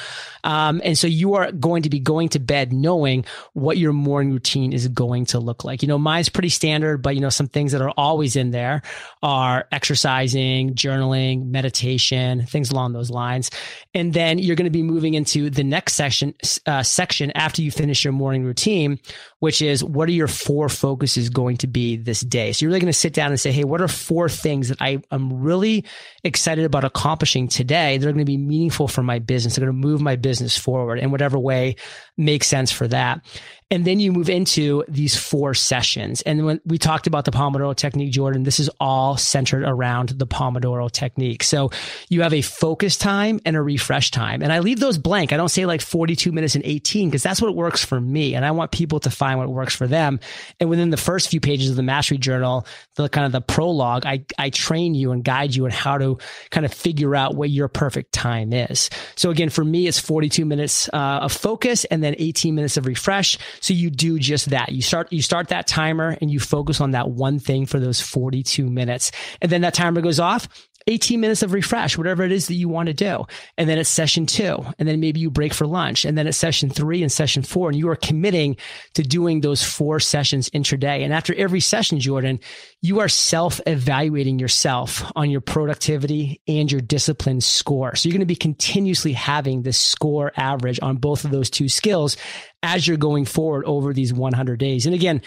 [0.44, 4.32] Um, and so you are going to be going to bed knowing what your morning
[4.32, 5.82] routine is going to look like.
[5.82, 8.82] You know, mine's pretty standard, but you know, some things that are always in there
[9.22, 13.50] are exercising, journaling, meditation, things along those lines.
[13.94, 16.34] And then you're going to be moving into the next section,
[16.66, 18.98] uh, section after you finish your morning routine,
[19.40, 22.52] which is what are your four focuses going to be this day?
[22.52, 24.80] So you're really going to sit down and say, Hey, what are four things that
[24.80, 25.84] I am really
[26.24, 29.56] excited about accomplishing today that are going to be meaningful for my business?
[29.56, 31.76] They're going to move my business forward in whatever way
[32.16, 33.24] makes sense for that.
[33.72, 36.22] And then you move into these four sessions.
[36.22, 40.26] And when we talked about the Pomodoro technique, Jordan, this is all centered around the
[40.26, 41.44] Pomodoro technique.
[41.44, 41.70] So
[42.08, 44.42] you have a focus time and a refresh time.
[44.42, 45.32] And I leave those blank.
[45.32, 48.34] I don't say like 42 minutes and 18 because that's what works for me.
[48.34, 50.18] And I want people to find what works for them.
[50.58, 52.66] And within the first few pages of the mastery journal,
[52.96, 56.18] the kind of the prologue, I, I train you and guide you on how to
[56.50, 58.90] kind of figure out what your perfect time is.
[59.14, 62.86] So again, for me, it's 42 minutes uh, of focus and then 18 minutes of
[62.86, 63.38] refresh.
[63.60, 64.72] So you do just that.
[64.72, 68.00] You start, you start that timer and you focus on that one thing for those
[68.00, 69.12] 42 minutes.
[69.40, 70.48] And then that timer goes off
[70.90, 73.24] 18 minutes of refresh, whatever it is that you want to do.
[73.56, 74.64] And then it's session two.
[74.78, 76.04] And then maybe you break for lunch.
[76.04, 77.68] And then it's session three and session four.
[77.68, 78.56] And you are committing
[78.94, 81.02] to doing those four sessions intraday.
[81.04, 82.40] And after every session, Jordan,
[82.82, 87.94] you are self evaluating yourself on your productivity and your discipline score.
[87.94, 91.68] So you're going to be continuously having this score average on both of those two
[91.68, 92.16] skills
[92.62, 94.86] as you're going forward over these 100 days.
[94.86, 95.22] And again,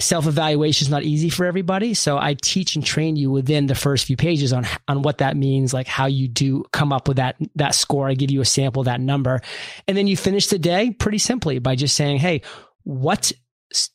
[0.00, 1.94] self evaluation is not easy for everybody.
[1.94, 5.36] So I teach and train you within the first few pages on, on what that
[5.36, 8.08] means, like how you do come up with that, that score.
[8.08, 9.40] I give you a sample, that number.
[9.86, 12.42] And then you finish the day pretty simply by just saying, Hey,
[12.84, 13.32] what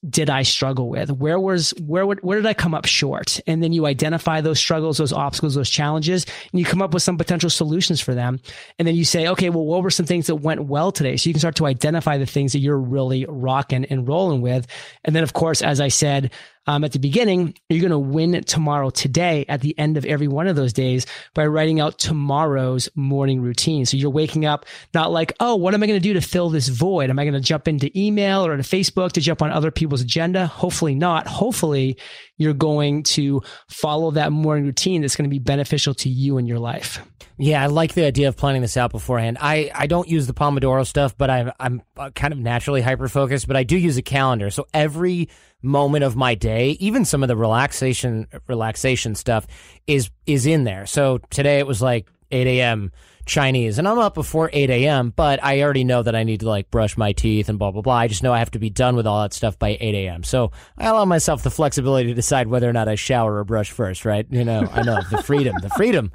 [0.07, 1.11] did I struggle with?
[1.11, 3.39] Where was where would, where did I come up short?
[3.47, 7.03] And then you identify those struggles, those obstacles, those challenges, and you come up with
[7.03, 8.39] some potential solutions for them.
[8.77, 11.17] And then you say, okay, well, what were some things that went well today?
[11.17, 14.67] So you can start to identify the things that you're really rocking and rolling with.
[15.03, 16.31] And then, of course, as I said,
[16.65, 20.27] um, at the beginning, you're going to win tomorrow today at the end of every
[20.27, 23.85] one of those days by writing out tomorrow's morning routine.
[23.85, 26.49] So you're waking up not like, oh, what am I going to do to fill
[26.49, 27.09] this void?
[27.09, 30.01] Am I going to jump into email or to Facebook to jump on other people's
[30.01, 30.47] agenda?
[30.47, 31.27] Hopefully not.
[31.27, 31.97] Hopefully
[32.43, 36.45] you're going to follow that morning routine that's going to be beneficial to you in
[36.45, 37.01] your life.
[37.37, 39.37] Yeah, I like the idea of planning this out beforehand.
[39.41, 43.07] I, I don't use the Pomodoro stuff, but I'm I'm uh, kind of naturally hyper
[43.07, 43.47] focused.
[43.47, 45.29] But I do use a calendar, so every
[45.63, 49.47] moment of my day, even some of the relaxation relaxation stuff
[49.87, 50.85] is is in there.
[50.85, 52.91] So today it was like 8 a.m.
[53.25, 55.13] Chinese, and I'm up before 8 a.m.
[55.15, 57.81] But I already know that I need to like brush my teeth and blah blah
[57.81, 57.95] blah.
[57.95, 60.23] I just know I have to be done with all that stuff by 8 a.m.
[60.23, 63.71] So I allow myself the flexibility to decide whether or not I shower or brush
[63.71, 64.03] first.
[64.03, 64.27] Right?
[64.29, 66.11] You know, I know the freedom, the freedom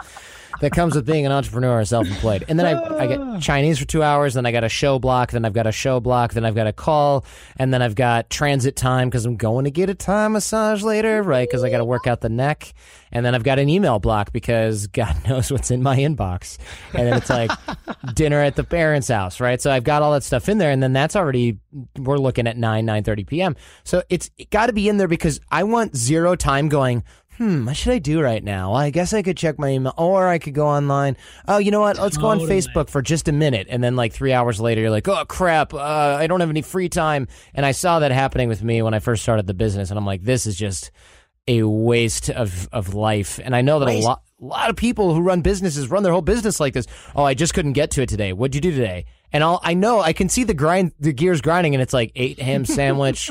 [0.61, 2.45] that comes with being an entrepreneur or self-employed.
[2.49, 3.39] And then I, I get ah.
[3.39, 6.01] Chinese for two hours, then I got a show block, then I've got a show
[6.01, 7.25] block, then I've got a call,
[7.57, 11.23] and then I've got transit time because I'm going to get a Thai massage later,
[11.23, 11.49] right?
[11.49, 12.73] Because I got to work out the neck.
[13.13, 16.59] And then I've got an email block because God knows what's in my inbox.
[16.93, 17.51] And then it's like
[18.15, 19.61] dinner at the parents' house, right?
[19.61, 21.59] So I've got all that stuff in there, and then that's already
[21.99, 23.57] we're looking at nine nine thirty p.m.
[23.85, 27.05] So it's got to be in there because I want zero time going
[27.39, 28.75] hmm, what should I do right now?
[28.75, 31.17] I guess I could check my email or I could go online.
[31.47, 31.97] Oh, you know what?
[31.97, 32.39] Let's totally.
[32.39, 33.69] go on Facebook for just a minute.
[33.71, 35.73] And then like three hours later, you're like, oh, crap.
[35.73, 37.29] Uh, I don't have any free time.
[37.55, 39.91] And I saw that happening with me when I first started the business.
[39.91, 40.91] And I'm like, this is just
[41.47, 43.41] a waste of, of life.
[43.43, 44.05] And I know that waste.
[44.05, 46.87] a lot, a lot of people who run businesses run their whole business like this.
[47.17, 48.33] Oh, I just couldn't get to it today.
[48.33, 49.07] What'd you do today?
[49.33, 52.13] And I'll, I know I can see the grind, the gears grinding, and it's like
[52.15, 53.31] eight ham sandwich,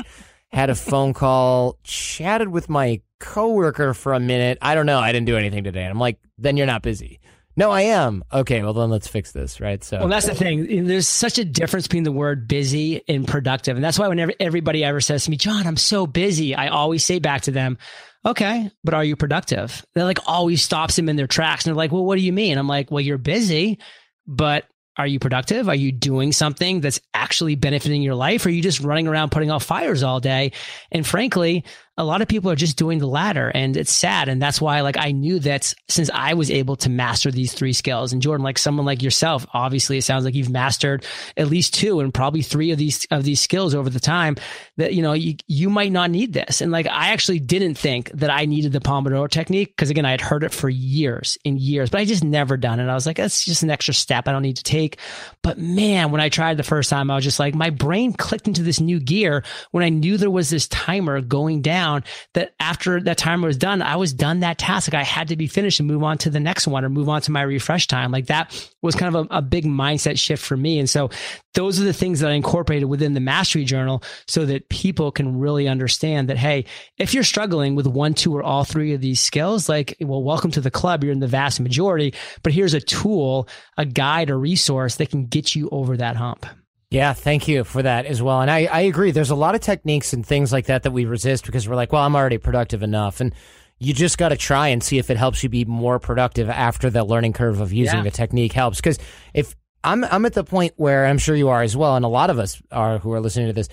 [0.50, 4.58] had a phone call, chatted with my coworker for a minute.
[4.62, 4.98] I don't know.
[4.98, 5.82] I didn't do anything today.
[5.82, 7.20] And I'm like, then you're not busy.
[7.58, 8.22] No, I am.
[8.32, 9.82] Okay, well then let's fix this, right?
[9.82, 10.86] So Well, that's the thing.
[10.86, 13.76] There's such a difference between the word busy and productive.
[13.76, 17.04] And that's why whenever everybody ever says to me, "John, I'm so busy." I always
[17.04, 17.76] say back to them,
[18.24, 21.76] "Okay, but are you productive?" That like always stops them in their tracks and they're
[21.76, 23.80] like, "Well, what do you mean?" I'm like, "Well, you're busy,
[24.24, 24.64] but
[24.98, 25.68] are you productive?
[25.68, 28.44] Are you doing something that's actually benefiting your life?
[28.44, 30.52] Or are you just running around putting out fires all day?
[30.90, 31.64] And frankly,
[31.98, 34.28] a lot of people are just doing the latter and it's sad.
[34.28, 37.72] And that's why, like, I knew that since I was able to master these three
[37.72, 41.04] skills and Jordan, like someone like yourself, obviously it sounds like you've mastered
[41.36, 44.36] at least two and probably three of these, of these skills over the time
[44.76, 46.60] that, you know, you, you might not need this.
[46.60, 49.76] And like, I actually didn't think that I needed the Pomodoro technique.
[49.76, 52.78] Cause again, I had heard it for years and years, but I just never done
[52.78, 52.88] it.
[52.88, 54.98] I was like, that's just an extra step I don't need to take.
[55.42, 58.46] But man, when I tried the first time, I was just like, my brain clicked
[58.46, 59.42] into this new gear
[59.72, 63.56] when I knew there was this timer going down down that after that timer was
[63.56, 64.92] done, I was done that task.
[64.92, 67.08] Like I had to be finished and move on to the next one or move
[67.08, 68.10] on to my refresh time.
[68.10, 70.78] Like that was kind of a, a big mindset shift for me.
[70.78, 71.10] And so
[71.54, 75.38] those are the things that I incorporated within the mastery journal so that people can
[75.38, 76.66] really understand that, hey,
[76.98, 80.50] if you're struggling with one, two, or all three of these skills, like, well, welcome
[80.52, 81.02] to the club.
[81.02, 85.26] You're in the vast majority, but here's a tool, a guide, a resource that can
[85.26, 86.46] get you over that hump.
[86.90, 88.40] Yeah, thank you for that as well.
[88.40, 89.10] And I, I agree.
[89.10, 91.92] There's a lot of techniques and things like that that we resist because we're like,
[91.92, 93.20] well, I'm already productive enough.
[93.20, 93.34] And
[93.78, 96.88] you just got to try and see if it helps you be more productive after
[96.88, 98.04] the learning curve of using yeah.
[98.04, 98.78] the technique helps.
[98.78, 98.98] Because
[99.34, 102.08] if I'm, I'm at the point where I'm sure you are as well, and a
[102.08, 103.68] lot of us are who are listening to this,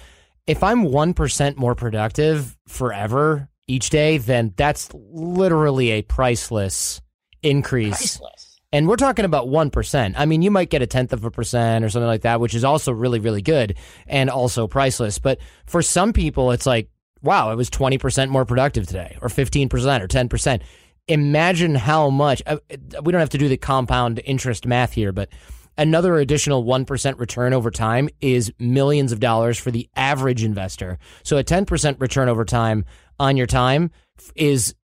[0.45, 7.01] if I'm 1% more productive forever each day, then that's literally a priceless
[7.41, 8.17] increase.
[8.17, 8.44] Priceless
[8.75, 10.13] and we're talking about 1%.
[10.17, 12.53] I mean, you might get a tenth of a percent or something like that, which
[12.53, 15.17] is also really, really good and also priceless.
[15.17, 16.89] But for some people, it's like,
[17.21, 19.69] wow, it was 20% more productive today or 15%
[20.01, 20.61] or 10%.
[21.07, 22.57] Imagine how much, uh,
[23.01, 25.29] we don't have to do the compound interest math here, but
[25.77, 30.99] another additional 1% return over time is millions of dollars for the average investor.
[31.23, 32.83] So a 10% return over time
[33.21, 33.91] on your time
[34.35, 34.75] is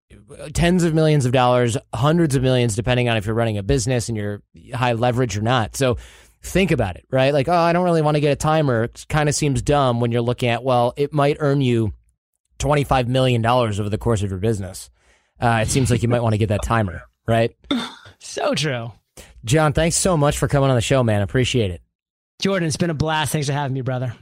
[0.54, 4.10] tens of millions of dollars, hundreds of millions, depending on if you're running a business
[4.10, 4.42] and you're
[4.74, 5.76] high leverage or not.
[5.76, 5.98] So
[6.44, 7.34] think about it, right?
[7.34, 8.86] Like, oh, I don't really want to get a timer.
[8.86, 11.94] It kind of seems dumb when you're looking at, well, it might earn you
[12.60, 14.90] $25 million over the course of your business.
[15.40, 17.56] Uh, it seems like you might want to get that timer, right?
[18.20, 18.92] So true.
[19.44, 21.24] John, thanks so much for coming on the show, man.
[21.24, 21.82] Appreciate it.
[22.40, 23.32] Jordan, it's been a blast.
[23.32, 24.16] Thanks for having me, brother.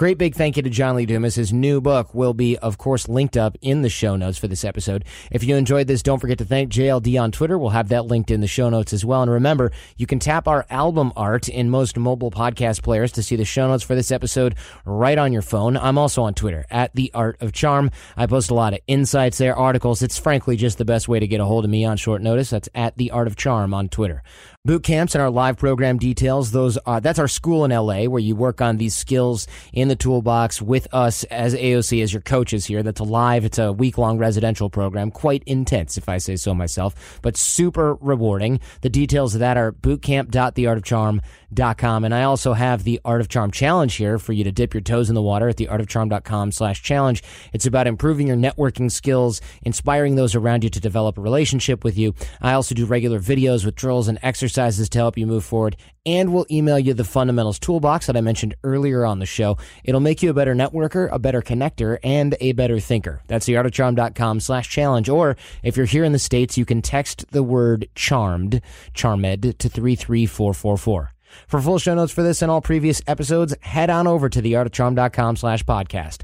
[0.00, 1.34] Great big thank you to John Lee Dumas.
[1.34, 4.64] His new book will be, of course, linked up in the show notes for this
[4.64, 5.04] episode.
[5.30, 7.58] If you enjoyed this, don't forget to thank JLD on Twitter.
[7.58, 9.20] We'll have that linked in the show notes as well.
[9.20, 13.36] And remember, you can tap our album art in most mobile podcast players to see
[13.36, 14.54] the show notes for this episode
[14.86, 15.76] right on your phone.
[15.76, 17.90] I'm also on Twitter at The Art of Charm.
[18.16, 20.00] I post a lot of insights there, articles.
[20.00, 22.48] It's frankly just the best way to get a hold of me on short notice.
[22.48, 24.22] That's at The Art of Charm on Twitter.
[24.62, 26.50] Boot camps and our live program details.
[26.50, 29.96] Those are, that's our school in LA where you work on these skills in the
[29.96, 32.82] toolbox with us as AOC, as your coaches here.
[32.82, 35.12] That's a live, it's a week long residential program.
[35.12, 38.60] Quite intense, if I say so myself, but super rewarding.
[38.82, 41.22] The details of that are bootcamp.theartofcharm.com.
[41.52, 44.52] Dot com and I also have the Art of Charm challenge here for you to
[44.52, 47.24] dip your toes in the water at theartofcharm.com slash challenge.
[47.52, 51.98] It's about improving your networking skills, inspiring those around you to develop a relationship with
[51.98, 52.14] you.
[52.40, 55.76] I also do regular videos with drills and exercises to help you move forward.
[56.06, 59.58] And we'll email you the fundamentals toolbox that I mentioned earlier on the show.
[59.84, 63.22] It'll make you a better networker, a better connector, and a better thinker.
[63.26, 65.08] That's the theartofcharm.com slash challenge.
[65.08, 68.62] Or if you're here in the States, you can text the word charmed,
[68.94, 71.12] charmed, to 33444.
[71.46, 75.36] For full show notes for this and all previous episodes, head on over to theartofcharm.com
[75.36, 76.22] slash podcast.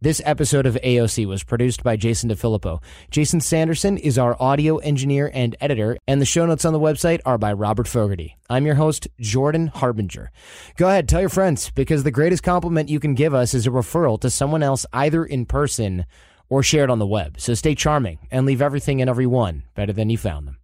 [0.00, 2.80] This episode of AOC was produced by Jason DeFilippo.
[3.10, 7.18] Jason Sanderson is our audio engineer and editor, and the show notes on the website
[7.26, 8.36] are by Robert Fogarty.
[8.48, 10.30] I'm your host, Jordan Harbinger.
[10.76, 13.70] Go ahead, tell your friends, because the greatest compliment you can give us is a
[13.70, 16.06] referral to someone else either in person
[16.48, 17.40] or shared on the web.
[17.40, 20.57] So stay charming and leave everything and everyone better than you found them.